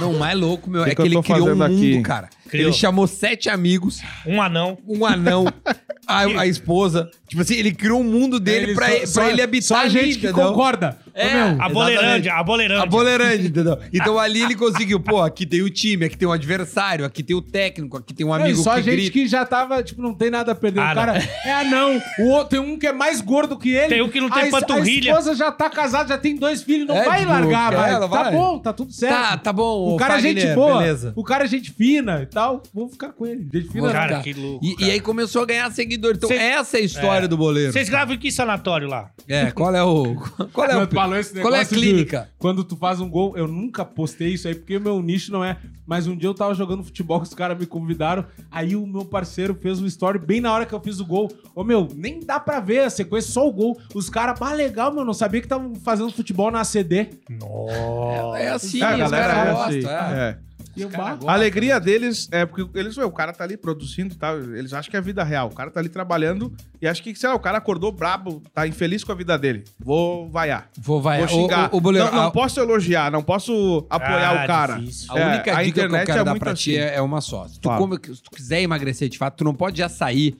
[0.00, 2.02] Não, o mais louco, meu, Que é que que ele criou um mundo, aqui?
[2.02, 2.28] cara.
[2.48, 2.68] Criou.
[2.68, 4.78] Ele chamou sete amigos, Um anão.
[4.86, 5.46] um anão,
[6.06, 7.10] a, a esposa.
[7.28, 9.74] Tipo assim, ele criou um mundo dele Ele pra, só- pra só- ele habitar Só
[9.78, 10.46] a ali, gente que entendeu?
[10.48, 10.96] concorda.
[11.08, 11.34] Ô, É.
[11.54, 12.82] meu, A boleirândia, a boleirândia.
[12.84, 13.76] A boleirante, entendeu?
[13.92, 17.34] Então ali ele conseguiu, pô, aqui tem o time, aqui tem o adversário, aqui tem
[17.34, 19.10] o técnico, aqui tem um Não, amigo só que a gente grita.
[19.12, 20.78] que já tava, tipo, não tem nada a perder.
[20.80, 22.00] Ah, o cara é anão.
[22.20, 23.88] O outro, tem um que é mais gordo que ele.
[23.88, 25.12] Tem um que não tem a, panturrilha.
[25.16, 26.86] A esposa já tá casada, já tem dois filhos.
[26.86, 27.90] Não É, vai tipo, largar, é, vai.
[27.92, 28.32] ela Tá vai.
[28.32, 29.12] bom, tá tudo certo.
[29.12, 30.78] Tá, tá bom, O cara é gente boa.
[30.78, 31.12] beleza.
[31.16, 32.62] O cara é gente fina e tal.
[32.74, 33.46] Vamos ficar com ele.
[33.52, 33.92] Gente fina.
[33.92, 34.64] Cara, não, que louco.
[34.64, 36.14] E, e aí começou a ganhar seguidor.
[36.16, 37.28] Então Cê- essa é a história É.
[37.28, 37.72] do boleiro.
[37.72, 39.10] Vocês gravam em que sanatório lá?
[39.28, 40.14] É, qual é o...
[40.52, 40.88] Qual é o...
[40.88, 42.30] Qual é a negócio de- clínica?
[42.38, 45.44] quando tu faz um gol, eu nunca postei isso aí, porque o meu nicho não
[45.44, 45.56] é.
[45.86, 48.24] Mas um dia eu tava jogando futebol, que os caras me convidaram.
[48.50, 51.30] Aí o meu parceiro fez um story bem na hora que eu fiz o gol.
[51.54, 53.78] Ô meu, nem dá pra ver a sequência, só o gol.
[53.94, 57.08] Os caras, bah, legal, meu, não sabia que estavam fazendo futebol na ACD.
[57.30, 58.38] Nossa.
[58.38, 60.38] É assim, Ah, a os galera é
[60.78, 60.86] é.
[60.96, 64.38] bah, A alegria deles é porque eles, ué, o cara tá ali produzindo e tal,
[64.38, 65.48] eles acham que é vida real.
[65.48, 66.52] O cara tá ali trabalhando
[66.82, 69.64] e acha que, sei lá, o cara acordou brabo, tá infeliz com a vida dele.
[69.78, 70.68] Vou vaiar.
[70.78, 71.18] Vou vai.
[71.20, 71.70] Vou xingar.
[71.72, 74.74] O, o, o boleiro, não, não a, posso elogiar, não posso apoiar Ah, o cara.
[74.78, 75.14] difícil.
[75.14, 76.88] a É, única a dica que eu internet quero é dar muito pra ti assim.
[76.90, 77.48] é, é uma só.
[77.48, 77.78] Se tu, Fala.
[77.78, 80.36] come- se tu quiser emagrecer, de fato, tu não pode já sair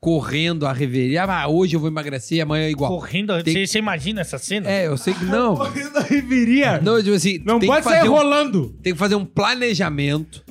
[0.00, 1.24] correndo a reveria.
[1.24, 2.90] Ah, hoje eu vou emagrecer, amanhã é igual.
[2.90, 3.42] Correndo.
[3.42, 4.70] Tem- Você você imagina essa cena?
[4.70, 5.56] É, eu sei que não.
[5.56, 6.80] correndo a reveria.
[6.80, 8.74] Não, tipo assim, Não tem pode que sair fazer um- rolando.
[8.82, 10.42] Tem que fazer um planejamento,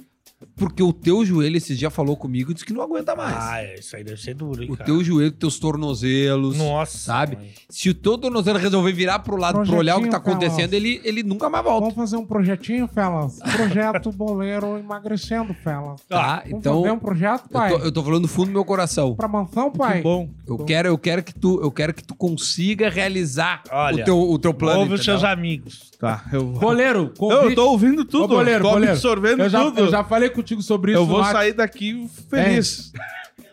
[0.56, 3.36] porque o teu joelho esses dias falou comigo e disse que não aguenta mais.
[3.38, 4.86] Ah, é, isso aí deve ser duro, hein, o cara.
[4.86, 6.58] teu joelho, teus tornozelos.
[6.58, 6.98] Nossa.
[6.98, 7.36] Sabe?
[7.36, 7.52] mãe.
[7.70, 10.74] Se o teu tornozelo resolver virar pro lado pra olhar o que tá Projetinho, acontecendo,
[10.74, 11.82] ele, ele nunca mais volta.
[11.82, 13.40] Vamos fazer um projetinho, Felas?
[13.40, 16.02] Projeto boleiro emagrecendo, Felas.
[16.08, 16.44] Tá?
[16.46, 17.72] Vamos Então, fazer um projeto, eu pai?
[17.72, 19.16] tô, eu tô falando do fundo do meu coração.
[19.16, 20.02] Pra mansão, Que pai?
[20.02, 20.30] bom.
[20.48, 24.20] Eu quero, eu quero que tu, eu quero que tu consiga realizar Olha, o teu,
[24.20, 24.80] o teu plano.
[24.82, 25.20] Ouve os entendeu?
[25.20, 25.92] seus amigos.
[26.00, 26.60] Tá, eu vou.
[26.60, 28.92] Boleiro, Eu, eu tô ouvindo tudo, Ô, boleiro, tô boleiro.
[28.94, 29.80] absorvendo eu já, tudo.
[29.80, 32.94] Eu já falei contigo sobre isso Eu vou sair daqui feliz.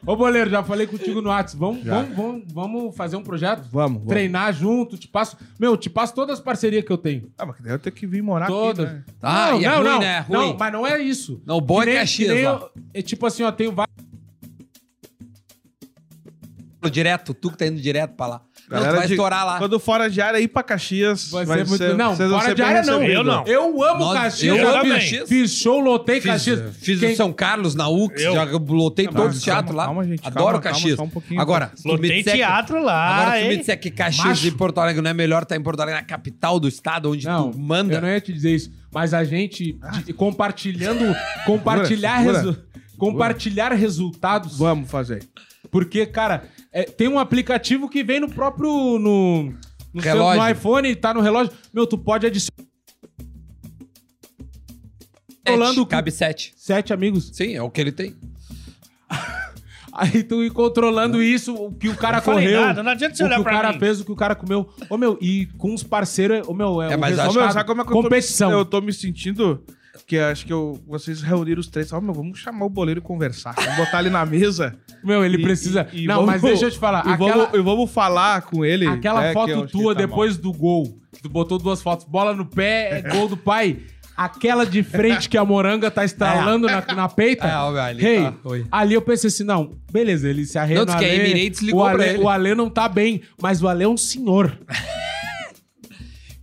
[0.05, 1.59] Ô, boleiro, já falei contigo no WhatsApp.
[1.61, 3.68] Vamos, vamos, vamos, vamos fazer um projeto?
[3.70, 4.09] Vamos, vamos.
[4.09, 5.36] Treinar junto, te passo...
[5.59, 7.30] Meu, te passo todas as parcerias que eu tenho.
[7.38, 8.84] Ah, mas daí eu tenho que vir morar Todas.
[8.84, 9.05] aqui, né?
[9.22, 10.20] Ah, e é ruim, né?
[10.20, 10.38] Ruim.
[10.38, 11.40] Não, mas não é isso.
[11.47, 12.62] Não, o bom Que é Caxias
[12.93, 13.95] É tipo assim, ó, tenho vários...
[16.91, 18.41] Direto, tu que tá indo direto pra lá.
[18.70, 19.59] Não, tu vai de- estourar lá.
[19.59, 21.30] Quando fora de área, ir pra Caxias.
[21.30, 23.03] Vai ser muito- Não, vocês vão fora ser de área não.
[23.03, 23.45] Eu não.
[23.47, 24.57] Eu amo Nós- Caxias.
[24.57, 25.28] eu já amo fiz- Caxias.
[25.28, 26.76] Fiz show, lotei Fiz, Caxias.
[26.78, 28.35] fiz Quem- o São Carlos na UX, Eu.
[28.35, 29.85] já lotei Calma, todos os calma, teatros lá.
[29.87, 30.97] calma, gente, Adoro calma, calma, Caxias.
[30.97, 31.41] só um.
[31.41, 34.47] Agora, Lotei teatro lá, Agora, se tu me disser que Caxias Macho.
[34.47, 37.26] e Porto Alegre não é melhor estar em Porto Alegre, na capital do estado, onde
[37.26, 37.95] Não, tu manda.
[37.95, 38.70] eu não ia te dizer isso.
[38.95, 41.05] Mas a gente, de- compartilhando,
[41.47, 42.57] compartilhar, resu-
[42.99, 44.57] compartilhar resultados.
[44.59, 45.22] Vamos fazer.
[45.70, 48.99] Porque, cara, é, tem um aplicativo que vem no próprio.
[48.99, 49.55] No,
[49.93, 51.53] no, seu- no iPhone, tá no relógio.
[51.73, 52.66] Meu, tu pode adicionar
[55.49, 56.53] Rolando- cabe sete.
[56.57, 57.31] sete amigos.
[57.33, 58.14] Sim, é o que ele tem.
[59.93, 62.61] Aí tu ir controlando isso, o que o cara Não correu.
[62.62, 63.79] nada, não adianta você o olhar o pra cara mim.
[63.79, 64.73] fez, o que o cara comeu.
[64.89, 67.66] Ô, meu, e com os parceiros, ô, meu, é, É, o mas acho- meu, sabe
[67.66, 68.51] como é que eu tô, competição.
[68.51, 69.62] eu tô me sentindo?
[70.07, 71.93] Que acho que eu, vocês reuniram os três.
[71.93, 73.55] Meu, vamos chamar o boleiro e conversar.
[73.55, 74.74] Vamos botar ele na mesa.
[75.05, 75.86] Meu, ele E- precisa.
[75.93, 77.07] e- e não, vamos- mas deixa eu te falar.
[77.07, 78.86] E, aquela vamos, vamos falar com ele.
[78.86, 82.07] aquela é, que eu foto tua tá depois do gol, que tu botou duas fotos,
[82.07, 83.78] bola no pé, é gol do pai.
[84.16, 87.47] Aquela de frente que a moranga tá estalando na, na peita.
[87.49, 88.34] É, ó, ali, Hey, tá,
[88.70, 91.84] ali eu pensei assim, não, beleza, ele se arreda Não, que a Emirates ligou o
[91.86, 92.18] Ale.
[92.18, 94.57] O Ale não tá bem, mas o Ale é um senhor.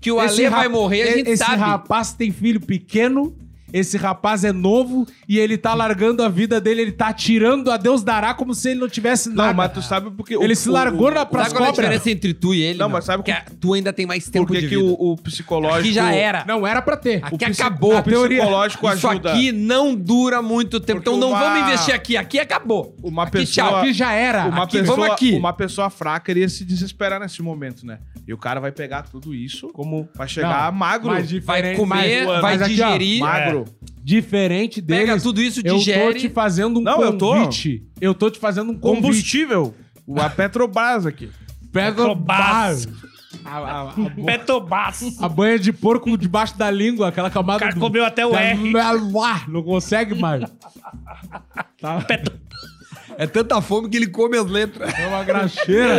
[0.02, 1.58] Que o Esse Ale vai morrer, a gente esse sabe.
[1.62, 3.36] rapaz tem filho pequeno,
[3.74, 7.78] esse rapaz é novo e ele tá largando a vida dele, ele tá atirando a
[7.78, 9.50] Deus dará como se ele não tivesse nada.
[9.50, 10.36] Não, mas tu sabe porque...
[10.36, 11.86] Ele se largou na- pras Sabe qual é a cobras.
[11.90, 12.80] diferença entre tu e ele?
[12.80, 14.88] Não, mas sabe que como- tu ainda tem mais tempo Porque de que vida.
[14.88, 15.80] o, o psicológico...
[15.80, 16.44] Aqui já era.
[16.48, 17.24] Não era pra ter.
[17.24, 17.98] Aqui O acabou.
[17.98, 18.40] A teoria.
[18.40, 19.32] psicológico Isso ajuda.
[19.34, 21.00] aqui não dura muito tempo.
[21.02, 22.18] Porque Então não uma- vamos investir aqui.
[22.18, 22.96] Aqui acabou.
[23.04, 23.78] Uma aqui, pessoa- tchau.
[23.80, 24.46] Aqui já era.
[24.46, 25.34] Uma, Aqui, pessoa, vamos aqui.
[25.34, 28.00] uma pessoa fraca iria se desesperar nesse momento, né?
[28.28, 31.10] E o cara vai pegar tudo isso Como vai chegar Não, magro.
[31.44, 33.20] Vai comer, vai digerir.
[33.22, 33.59] magro.
[34.04, 35.06] Diferente deles.
[35.08, 37.34] Pega tudo isso, eu tô te fazendo um Não, eu tô.
[37.34, 37.84] convite.
[38.02, 39.02] Eu tô te fazendo um convite.
[39.02, 39.74] Combustível.
[40.08, 41.30] O- A Petrobras aqui.
[41.72, 42.88] Pega Petrobras.
[43.46, 43.94] a, a, a,
[44.26, 45.18] Petobás.
[45.22, 47.60] a banha de porco debaixo da língua, aquela O camada.
[47.60, 48.72] cara do- comeu até o da- R.
[49.48, 50.44] Não consegue mais.
[51.80, 52.06] Tá?
[53.18, 54.94] É tanta fome que ele come as letras.
[54.98, 55.96] É uma graxeira.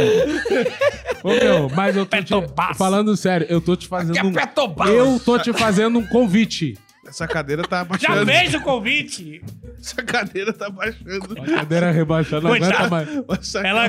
[1.23, 2.77] Ô, meu, mas eu tô te, Petobás.
[2.79, 4.33] falando sério, eu tô te fazendo Aqui é um...
[4.33, 4.91] Petobás.
[4.91, 6.79] Eu tô te fazendo um convite.
[7.11, 8.25] Essa cadeira tá Já baixando.
[8.25, 9.43] vejo o convite.
[9.79, 11.35] Essa cadeira tá baixando.
[11.43, 12.75] A cadeira rebaixando, não Coitado.
[12.75, 13.41] aguenta mais.
[13.41, 13.87] Essa Ela-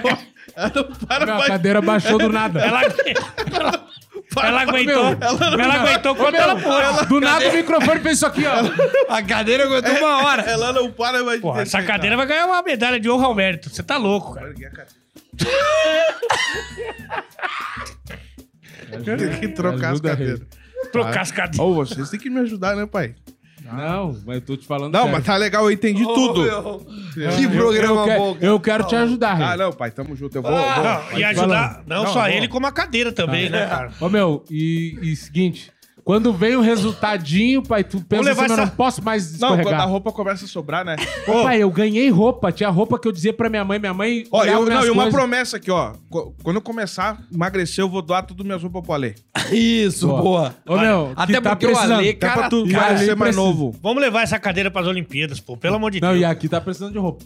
[0.55, 1.47] ela não para Não, a mais.
[1.49, 2.59] cadeira baixou do nada.
[2.59, 2.82] Ela,
[4.43, 5.05] Ela aguentou.
[5.59, 7.05] Ela, aguentou quando ela pôde.
[7.07, 9.13] Do nada o microfone fez isso aqui, ó.
[9.13, 10.41] A cadeira aguentou uma hora.
[10.43, 13.36] Ela não para mais de Porra, essa cadeira vai ganhar uma medalha de honra ao
[13.36, 13.69] mérito.
[13.69, 14.51] Você tá louco, cara.
[19.05, 20.17] Tem que trocar as Ajuda aí.
[20.17, 20.41] cadeiras.
[20.92, 21.60] Trocar as cadeiras.
[21.60, 23.16] Ô, vocês têm que me ajudar, né, pai?
[23.64, 25.16] Não, mas eu tô te falando Não, sério.
[25.16, 26.44] mas tá legal, eu entendi tudo.
[27.14, 28.34] Que Eu- programa eu, quero- bom.
[28.34, 28.46] cara.
[28.46, 30.36] Eu quero te ajudar, Ah, não, pai, tamo junto.
[30.38, 30.52] Eu vou.
[30.52, 30.84] eu vou.
[30.84, 32.30] Não, e ajudar não, Não, só vou.
[32.30, 33.92] ele, como a cadeira também, né, cara?
[34.02, 35.72] Ô, meu, e, e seguinte...
[36.04, 39.58] Quando vem o resultadinho, pai, tu pensa levar assim, eu não essa- posso mais Não,
[39.60, 40.95] quando a roupa começa a sobrar, né?
[41.28, 42.52] Ô, pai, eu ganhei roupa.
[42.52, 43.78] Tinha roupa que eu dizia pra minha mãe.
[43.80, 45.20] Minha mãe Ó, olhava eu, não, minhas e uma coisas.
[45.20, 45.93] promessa aqui, ó.
[46.10, 49.16] Qu- Quando eu começar a emagrecer, eu vou doar tudo minhas roupas pro Alê.
[49.52, 50.22] Isso, Boa.
[50.22, 50.56] boa.
[50.68, 51.91] Ô, meu, Até que tá porque precisando.
[51.91, 53.41] o Ale, Até cara, pra tu e cara, ser mais precisa.
[53.41, 53.76] novo.
[53.82, 55.56] Vamos levar essa cadeira pras Olimpíadas, pô.
[55.56, 56.22] Pelo amor de Não, Deus.
[56.22, 57.24] e aqui tá precisando de roupa.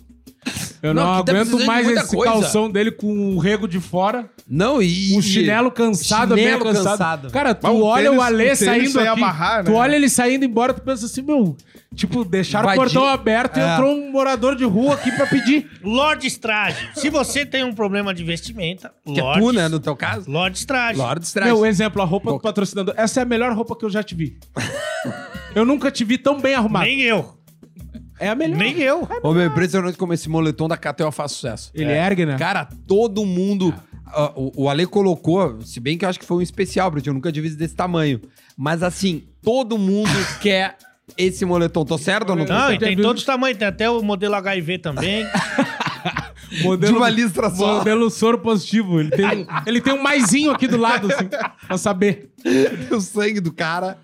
[0.84, 2.34] Eu Não, não, aqui tá aguento precisando de mais muita esse coisa.
[2.34, 5.17] calção dele com o rego de fora, Não, e...
[5.17, 6.91] o chinelo cansado, Chinelo meio cansado.
[6.91, 7.32] cansado.
[7.32, 9.78] Cara, tu Mas olha tênis- o Alê o tênis saindo aqui, amarrar, tu né?
[9.78, 11.55] olha ele saindo embora, tu pensa assim, meu,
[11.95, 13.74] tipo, deixaram Vai o portão de- aberto e É.
[13.74, 15.70] entrou um morador de rua aqui pra pedir.
[15.84, 16.89] Lorde Strage.
[16.95, 20.30] Se você tem um problema de vestimenta, Que é Lorde, tu, né, no teu caso?
[20.30, 20.97] Lorde Strage.
[20.99, 21.47] Lorde Strike.
[21.51, 22.93] Meu, exemplo, a roupa do patrocinador.
[22.97, 24.38] Essa é a melhor roupa que eu já te vi.
[25.53, 26.86] eu nunca te vi tão bem arrumado.
[26.86, 27.34] Nem eu.
[28.20, 28.57] É a melhor.
[28.57, 29.07] Nem eu.
[29.22, 31.72] Ô, meu, impressionante como esse moletom da KTO faz sucesso.
[31.74, 32.38] Ele ergue, né?
[32.38, 33.74] Cara, todo mundo.
[34.07, 37.09] ah, o, o Ale colocou, se bem que eu acho que foi um especial, porque
[37.09, 38.22] eu nunca visto desse tamanho.
[38.57, 40.09] Mas assim, todo mundo
[40.41, 40.78] quer
[41.18, 41.86] esse moletom.
[41.86, 43.57] Tô certo ou não tô Não, e tem todos os tamanhos.
[43.57, 45.26] Tem até o modelo HIV também.
[46.64, 47.78] Modelo, De uma listra só.
[47.80, 48.99] Modelo soro positivo.
[48.99, 51.28] Ele tem, ele tem um maisinho aqui do lado, assim,
[51.68, 52.32] pra saber.
[52.91, 53.97] o sangue do cara.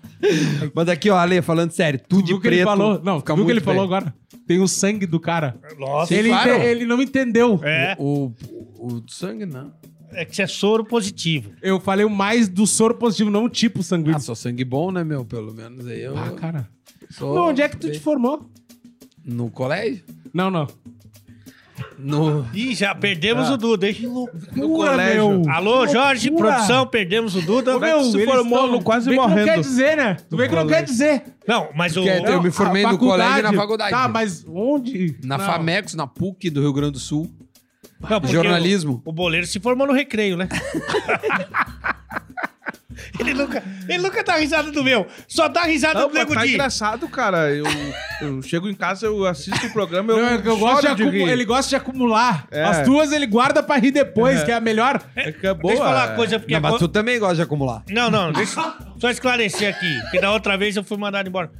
[0.74, 2.60] Mas aqui, ó, Ale, falando sério, tu de viu o que preto.
[2.60, 3.00] ele falou?
[3.02, 3.66] Não, fica viu o que ele bem.
[3.66, 4.14] falou agora?
[4.46, 5.56] Tem o sangue do cara.
[5.78, 6.14] Nossa.
[6.14, 6.50] ele, claro.
[6.54, 7.60] ente- ele não entendeu.
[7.62, 7.96] É.
[7.98, 8.32] O,
[8.78, 9.72] o, o sangue, não.
[10.14, 11.52] É que você é soro positivo.
[11.62, 14.16] Eu falei o mais do soro positivo, não o tipo sanguíneo.
[14.16, 15.24] Ah, sou sangue bom, né, meu?
[15.24, 16.16] Pelo menos aí eu.
[16.18, 16.68] Ah, cara.
[17.10, 18.46] sou Não, onde é que tu te formou?
[19.24, 20.02] No colégio?
[20.34, 20.66] Não, não.
[21.98, 22.46] No.
[22.54, 23.96] Ih, já perdemos o Duda, hein?
[24.54, 25.42] No colégio.
[25.50, 26.52] Alô, Jorge, loucura.
[26.52, 27.76] produção, perdemos o Duda.
[27.76, 29.38] Ô, meu, se formou tão- no quase vê que morrendo.
[29.46, 30.16] não quer dizer, né?
[30.28, 31.22] Tu vê que não quer dizer.
[31.46, 32.02] Não, mas o...
[32.02, 33.90] Que Eu me formei no colégio e na faculdade-.
[33.90, 35.16] Tá, mas onde?
[35.24, 35.44] Na Não.
[35.46, 37.30] Famex, na PUC do Rio Grande do Sul.
[38.00, 39.00] Não, jornalismo.
[39.04, 40.48] O, o boleiro se formou no recreio, né?
[43.30, 45.06] ele, nunca, ele nunca dá risada do meu.
[45.26, 46.52] Só dá risada Não, do Nego tá Di.
[46.54, 47.50] engraçado, cara.
[47.54, 47.64] Eu,
[48.20, 51.16] eu chego em casa, eu assisto o programa, eu, Não, é eu gosto de de
[51.22, 52.46] ele gosta de acumular.
[52.50, 52.62] É.
[52.64, 55.00] As duas ele guarda pra rir depois, que é a melhor.
[55.16, 55.72] É que é boa.
[55.74, 56.16] Deixa eu falar uma é.
[56.16, 56.54] coisa, porque...
[56.54, 57.82] Não, mas co- tu também gosta de acumular.
[57.88, 60.00] Não, não, deixa só esclarecer aqui.
[60.02, 61.50] Porque da outra vez eu fui mandado embora.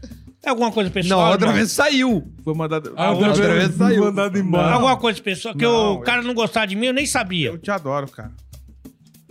[0.44, 1.30] É alguma coisa Não, pessoal?
[1.30, 1.54] outra irmão?
[1.56, 2.32] vez saiu.
[2.42, 2.92] Foi mandado...
[2.96, 4.04] Ah, outra vez saiu.
[4.06, 4.72] mandado embora.
[4.72, 5.54] Alguma coisa pessoal?
[5.54, 7.50] Que Não, o cara não gostava de mim, eu nem sabia.
[7.50, 8.32] Eu te adoro, cara.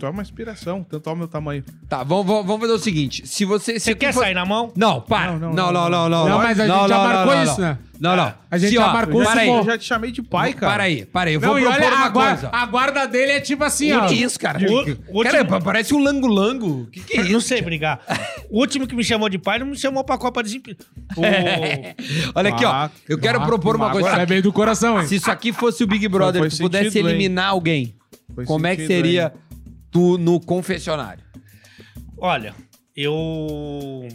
[0.02, 1.62] Tu é uma inspiração, tanto ao meu tamanho.
[1.88, 3.24] Tá, vamos, vamos vamos fazer o seguinte.
[3.24, 3.78] Se você.
[3.78, 4.72] Você quer sair na mão?
[4.74, 5.38] Não, para.
[5.38, 6.28] Não, Não, não, não, não, não.
[6.28, 7.78] Não, mas a gente já marcou isso, né?
[8.00, 8.34] Não, não.
[8.50, 9.58] A gente Se, já ó, marcou para isso, aí.
[9.58, 10.72] Eu já te chamei de pai, cara.
[10.72, 11.34] Para aí, para aí.
[11.34, 12.56] Eu Não, vou e propor olha, uma a, guarda, coisa.
[12.56, 14.08] a guarda dele é tipo assim, ó.
[14.08, 14.58] Que é isso, cara?
[14.58, 16.80] O- o Cara, último- parece um lango-lango.
[16.82, 17.32] O que, que é isso?
[17.32, 18.00] Não sei brigar.
[18.50, 20.80] O último que me chamou de pai não me chamou pra Copa Desemprego.
[21.16, 21.22] O...
[22.34, 22.72] Olha aqui, ó.
[22.72, 24.08] Ah, Eu quero Ah, propor uma coisa.
[24.08, 25.06] Agora é meio do coração, hein?
[25.06, 27.94] Se isso aqui fosse o Big Brother, Foi tu pudesse sentido, eliminar alguém,
[28.34, 29.51] Foi como é que sentido, seria hein?
[29.92, 31.22] Tu no confessionário?
[32.16, 32.54] Olha,
[32.96, 34.08] eu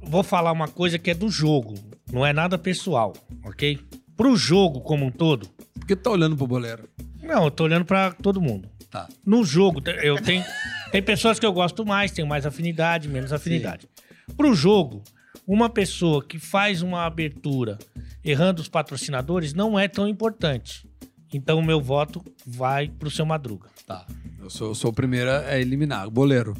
[0.00, 1.74] vou falar uma coisa que é do jogo.
[2.10, 3.12] Não é nada pessoal,
[3.44, 3.78] ok?
[4.16, 5.46] Pro jogo como um todo.
[5.74, 6.88] Por que tu tá olhando pro boleiro?
[7.22, 8.68] Não, eu tô olhando pra todo mundo.
[8.90, 9.08] Tá.
[9.24, 10.44] No jogo, eu tenho.
[10.90, 13.88] Tem pessoas que eu gosto mais, tenho mais afinidade, menos afinidade.
[14.36, 15.02] Pro jogo,
[15.46, 17.78] uma pessoa que faz uma abertura
[18.24, 20.86] errando os patrocinadores não é tão importante.
[21.32, 23.68] Então o meu voto vai pro seu Madruga.
[23.86, 24.06] Tá.
[24.38, 26.08] Eu sou, eu sou o primeiro a eliminar.
[26.10, 26.54] Boleiro.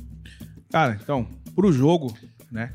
[0.70, 2.16] Cara, então, pro jogo,
[2.50, 2.72] né?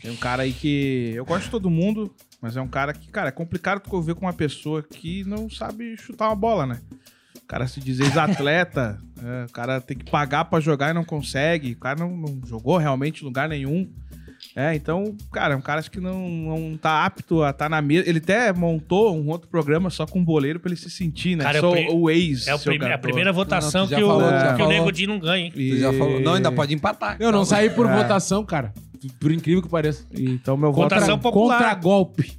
[0.00, 1.12] Tem um cara aí que.
[1.14, 4.14] Eu gosto de todo mundo, mas é um cara que, cara, é complicado tu conviver
[4.14, 6.80] com uma pessoa que não sabe chutar uma bola, né?
[7.36, 11.04] O cara se diz ex-atleta, é, o cara tem que pagar pra jogar e não
[11.04, 13.92] consegue, o cara não, não jogou realmente em lugar nenhum.
[14.56, 17.80] É, então, cara, é um cara acho que não, não tá apto a estar na
[17.80, 18.08] mesa.
[18.08, 21.44] Ele até montou um outro programa só com boleiro pra ele se sentir, né?
[21.44, 22.48] Cara, é o o ex.
[22.48, 23.00] É o prime- a jogador.
[23.02, 24.68] primeira votação Não, que, o, falou, já que o.
[24.68, 25.52] Nego Di não ganha, hein?
[25.54, 26.20] Tu já falou.
[26.20, 27.16] Não, ainda pode empatar.
[27.20, 27.96] Eu não saí por É.
[27.96, 28.74] votação, cara.
[29.20, 30.04] Por incrível que pareça.
[30.12, 31.58] Então, meu voto Votação é popular.
[31.58, 32.38] Contra golpe.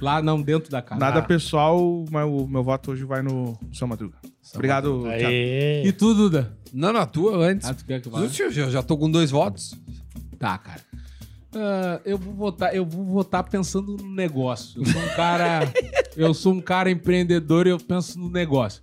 [0.00, 0.98] Lá não, dentro da casa.
[0.98, 4.16] nada pessoal, mas o meu voto hoje vai no São Madruga.
[4.54, 5.26] Obrigado, Thiago.
[5.26, 5.86] Aê.
[5.86, 6.56] E tu, Duda?
[6.72, 7.68] Não, não, a tua antes.
[7.68, 8.26] Ah, tu quer que eu Tu, vá?
[8.28, 9.74] tio, já, já tô com dois votos.
[10.38, 10.80] Tá, cara.
[11.54, 14.80] Ah, eu vou votar, eu vou votar pensando no negócio.
[14.80, 15.60] Eu sou um cara,
[16.16, 18.82] eu sou um cara empreendedor e eu penso no negócio.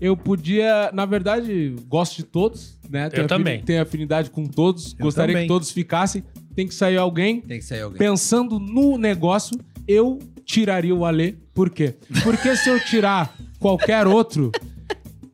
[0.00, 3.08] Eu podia, na verdade, gosto de todos, né?
[3.08, 3.62] Tenho afini- também.
[3.62, 4.92] Tenho afinidade com todos.
[4.94, 5.44] Gostaria também.
[5.46, 6.24] que todos ficassem.
[6.54, 7.40] Tem que sair alguém.
[7.40, 7.98] Tem que sair alguém.
[7.98, 11.36] Pensando no negócio, eu tiraria o Alê.
[11.54, 11.94] Por quê?
[12.24, 14.50] Porque se eu tirar qualquer outro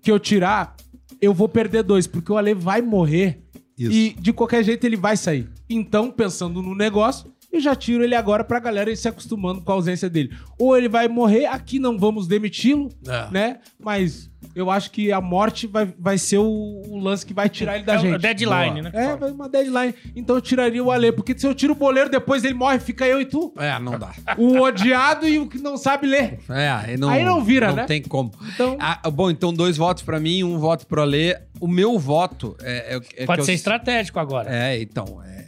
[0.03, 0.77] que eu tirar,
[1.21, 3.40] eu vou perder dois, porque o Alê vai morrer
[3.81, 3.93] Isso.
[3.93, 5.49] e de qualquer jeito ele vai sair.
[5.69, 9.71] Então, pensando no negócio, eu já tiro ele agora pra galera ir se acostumando com
[9.73, 10.31] a ausência dele.
[10.59, 13.29] Ou ele vai morrer, aqui não vamos demiti-lo, É.
[13.31, 13.59] né?
[13.79, 16.45] Mas eu acho que a morte vai, vai ser o,
[16.89, 18.19] o lance que vai tirar ele da É gente.
[18.21, 18.83] deadline, Boa.
[18.83, 18.91] né?
[18.95, 19.95] É, vai uma deadline.
[20.17, 23.07] Então eu tiraria o Alê, porque se eu tiro o boleiro, depois ele morre, fica
[23.07, 23.53] eu e tu.
[23.59, 24.13] É, não dá.
[24.39, 26.39] O odiado e o que não sabe ler.
[26.49, 27.85] É, aí não, Aí não vira, não né?
[27.85, 28.31] tem como.
[28.55, 31.37] Então, Ah, bom, então dois votos pra mim, um voto pro Alê.
[31.61, 34.49] O meu voto é, é, é Pode que ser eu- estratégico agora.
[34.55, 35.40] É, então, é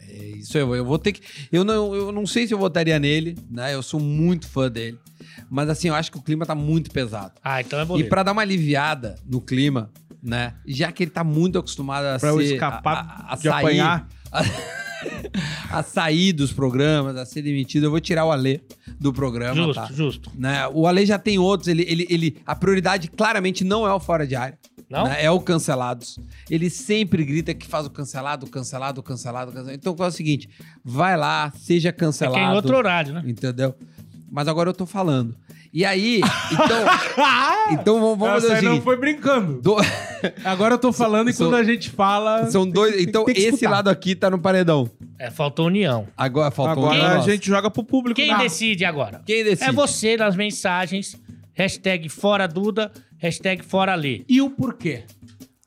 [0.42, 1.20] isso eu, eu vou ter que.
[1.50, 3.74] Eu não, eu não sei se eu votaria nele, né?
[3.74, 4.98] Eu sou muito fã dele.
[5.50, 7.32] Mas assim, eu acho que o clima tá muito pesado.
[7.42, 8.08] Ah, então é E boleiro.
[8.08, 9.90] pra dar uma aliviada no clima,
[10.22, 10.54] né?
[10.66, 12.54] Já que ele tá muito acostumado a Pra eu ser.
[12.54, 14.08] escapar a, a, a de sair, apanhar.
[14.30, 14.42] A,
[15.78, 18.60] a sair dos programas, a ser demitido, eu vou tirar o Alê
[19.00, 19.54] do programa.
[19.54, 19.88] Justo, tá?
[19.92, 20.30] justo.
[20.36, 20.66] Né?
[20.72, 24.26] O Ale já tem outros, ele, ele, ele, a prioridade claramente não é o fora
[24.26, 24.58] de área.
[24.92, 25.04] Não?
[25.04, 25.24] né?
[25.24, 26.18] É o cancelados.
[26.50, 29.74] Ele sempre grita que faz o cancelado, cancelado, cancelado, cancelado.
[29.74, 30.48] Então é o seguinte:
[30.84, 32.38] vai lá, seja É que cancelado.
[32.38, 33.22] é em outro horário, né?
[33.26, 33.74] Entendeu?
[34.30, 35.34] Mas agora eu tô falando.
[35.74, 36.20] E aí,
[36.52, 36.84] então.
[37.72, 39.60] então vamos, vamos essa fazer aí não foi brincando.
[39.62, 39.76] do-
[40.44, 42.50] Agora eu tô falando e São- quando a gente fala.
[42.50, 42.94] são dois.
[42.94, 43.70] tem- então, tem esse escutar.
[43.70, 44.90] lado aqui tá no paredão.
[45.18, 46.06] É, faltou união.
[46.16, 47.32] Agora faltou Agora a negócio.
[47.32, 48.16] gente joga pro público.
[48.20, 48.38] Quem Não.
[48.38, 49.22] decide agora?
[49.24, 49.70] Quem decide?
[49.70, 51.16] É você nas mensagens.
[51.54, 54.22] Hashtag fora Duda, hashtag fora Lê.
[54.28, 55.02] E o porquê?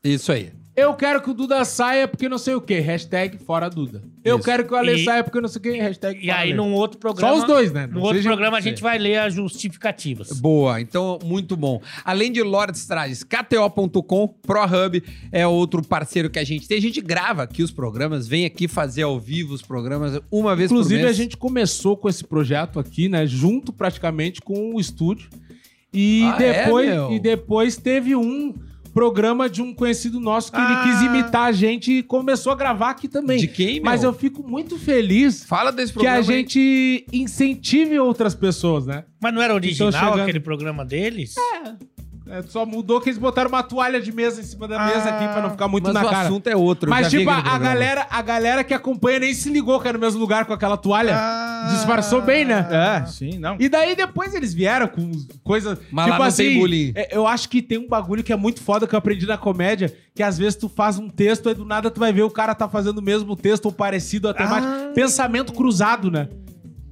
[0.02, 0.50] Isso aí.
[0.74, 2.80] Eu quero que o Duda saia porque não sei o quê.
[2.80, 4.02] Hashtag fora Duda.
[4.22, 4.44] Eu Isso.
[4.44, 5.70] quero que o Ale E- saia porque não sei o quê.
[5.80, 6.54] Hashtag E fora aí, Ale.
[6.54, 7.32] num outro programa.
[7.32, 7.86] Só os dois, né?
[7.86, 10.38] No Não outro seja- programa, a gente vai ler as justificativas.
[10.38, 11.80] Boa, então muito bom.
[12.04, 16.76] Além de Lords Trajes, KTO.com, ProHub é outro parceiro que a gente tem.
[16.76, 20.70] A gente grava aqui os programas, vem aqui fazer ao vivo os programas uma vez
[20.70, 21.16] Inclusive, por a mês.
[21.16, 23.26] gente começou com esse projeto aqui, né?
[23.26, 25.30] Junto praticamente com o estúdio.
[25.92, 27.12] E, Ah, é, depois, meu?
[27.12, 28.54] e depois teve um
[28.92, 30.82] programa de um conhecido nosso que Ah.
[30.82, 33.38] ele quis imitar a gente e começou a gravar aqui também.
[33.38, 33.84] De quem, meu?
[33.84, 36.24] Mas eu fico muito feliz Fala desse que programa a aí.
[36.24, 39.04] gente incentive outras pessoas, né?
[39.22, 40.20] Mas não era original chegando.
[40.22, 41.34] aquele programa deles?
[41.36, 41.74] É,
[42.48, 45.42] só mudou que eles botaram uma toalha de mesa em cima da mesa aqui pra
[45.42, 46.26] não ficar muito Mas na o cara.
[46.26, 46.88] assunto é outro.
[46.88, 47.74] eu Mas, já vi tipo, a, aquele a programa.
[47.74, 50.76] galera, a galera que acompanha nem se ligou que era no mesmo lugar com aquela
[50.76, 51.16] toalha.
[51.16, 51.68] Ah.
[51.72, 52.66] Disfarçou bem, né?
[52.70, 53.56] É, sim, não.
[53.60, 55.10] E daí depois eles vieram com
[55.44, 55.78] coisa.
[55.90, 56.92] Mas tipo lá não assim, tem bullying.
[56.94, 59.38] é, eu acho que tem um bagulho que é muito foda que eu aprendi na
[59.38, 62.30] comédia, que às vezes tu faz um texto e do nada tu vai ver o
[62.30, 64.64] cara tá fazendo o mesmo texto ou parecido até mais.
[64.94, 66.28] Pensamento cruzado, né?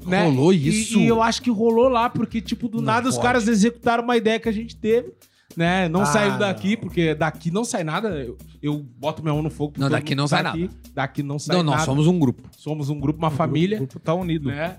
[0.07, 0.25] Né?
[0.25, 0.99] Rolou E- isso?
[0.99, 3.27] E, eu acho que rolou lá, porque, tipo, do Não nada os pode.
[3.27, 5.13] caras executaram uma ideia que a gente teve.
[5.57, 5.89] Né?
[5.89, 8.09] Não Ah, saíram daqui, porque daqui não sai nada.
[8.09, 9.75] Eu, eu boto minha mão no fogo.
[9.79, 10.69] Não, daqui não sai tá aqui.
[10.93, 11.77] Daqui não sai Não, nada.
[11.77, 12.43] nós somos um grupo.
[12.57, 13.77] Somos um grupo, uma família.
[13.77, 14.49] O grupo tá unido.
[14.49, 14.75] Né?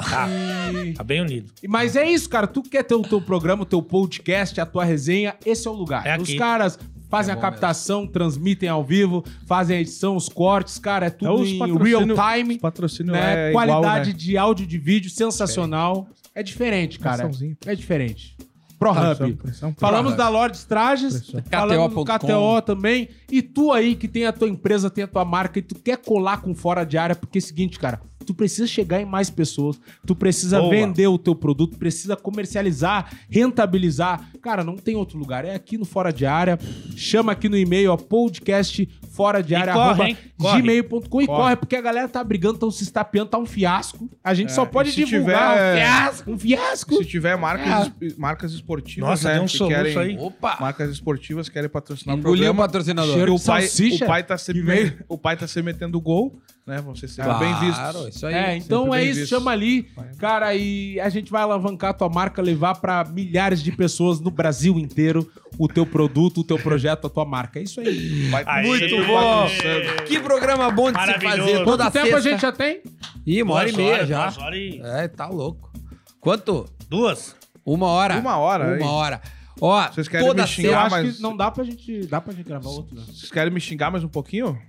[0.84, 1.50] E- Tá bem unido.
[1.70, 2.46] mas é isso, cara.
[2.46, 5.74] Tu quer ter o teu programa, o teu podcast, a tua resenha, esse é o
[5.74, 6.06] lugar.
[6.06, 6.34] É aqui.
[6.34, 6.78] Os caras
[7.16, 11.32] fazem É a captação, transmitem ao vivo, fazem a edição, os cortes, cara, é tudo
[11.32, 13.50] Então, os em real time, Os patrocínio né?
[13.50, 14.14] é Qualidade igual, né?
[14.14, 16.08] de áudio, de vídeo, sensacional.
[16.34, 17.30] É diferente, cara.
[17.66, 18.36] É diferente.
[18.78, 19.36] Pro Pressão, Hub.
[19.38, 19.76] pressão.
[19.78, 22.04] Falamos da Lordes Trajes, falamos do.
[22.04, 23.08] KTO também.
[23.32, 25.98] E tu aí que tem a tua empresa, tem a tua marca e tu quer
[25.98, 29.30] colar com fora de área, porque é o seguinte, cara, tu precisa chegar em mais
[29.30, 30.72] pessoas, tu precisa Boa.
[30.72, 34.30] vender o teu produto, precisa comercializar, rentabilizar.
[34.42, 36.58] Cara, não tem outro lugar, é aqui no Fora de Área.
[36.96, 39.74] Chama aqui no e-mail, ó, podcast fora de E área,
[40.38, 41.26] gmail.com e Corre.
[41.28, 44.10] corre, porque a galera tá brigando, tão se estapeando, tá um fiasco.
[44.24, 46.96] A gente só É, pode e se divulgar tiver- um fiasco, um fiasco.
[46.98, 50.18] Se tiver marcas, es- marcas esportivas, Nossa, né, um que querem, aí.
[50.20, 50.58] Opa!
[50.60, 52.64] Marcas esportivas querem patrocinar o Engoliu o programa.
[52.68, 53.14] patrocinador.
[53.14, 54.04] Cheiro o pai, Salsicha?
[54.04, 55.04] o pai tá veio.
[55.08, 56.82] o pai tá sempre metendo gol, né?
[56.82, 58.16] Vão ser Claro, bem vistos.
[58.16, 58.34] isso aí.
[58.34, 59.30] É, então é isso, visto.
[59.30, 59.84] chama ali,
[60.18, 64.32] cara, e a gente vai alavancar a tua marca, levar pra milhares de pessoas no
[64.32, 67.60] Brasil inteiro o teu produto, o teu projeto, a tua marca.
[67.60, 68.30] É isso aí.
[68.30, 68.66] Vai Aê.
[68.68, 69.48] Muito sempre bom!
[70.08, 72.18] Que programa bom de se fazer toda Quanto tempo sexta.
[72.18, 72.82] a gente já tem?
[73.26, 74.20] Ih, uma hora e meia horas, já.
[74.44, 75.72] horas e- É, tá louco.
[76.20, 76.66] Quanto?
[76.90, 77.36] Duas?
[77.66, 78.18] Uma hora.
[78.20, 79.22] Uma hora, Uma hora.
[79.62, 80.96] Ó, Vocês querem toda me xingar, Eu sexta...
[80.98, 83.04] acho mas- que não dá pra gente, dá pra gente gravar outro, né?
[83.08, 84.60] Vocês querem me xingar mais um pouquinho?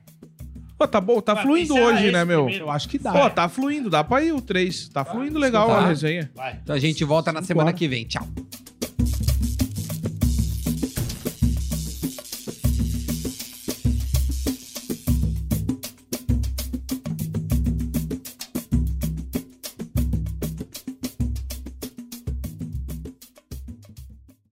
[0.78, 2.42] Pô, tá bom, tá Vai, fluindo hoje, esse né, meu?
[2.44, 2.64] primeiro.
[2.66, 3.10] Eu acho que dá.
[3.12, 4.88] Pô, tá fluindo, dá pra ir o 3.
[4.90, 5.78] Tá fluindo legal Tá.
[5.78, 6.30] a resenha.
[6.34, 6.58] Vai.
[6.62, 7.78] Então a gente volta na semana horas.
[7.78, 8.04] que vem.
[8.04, 8.26] Tchau.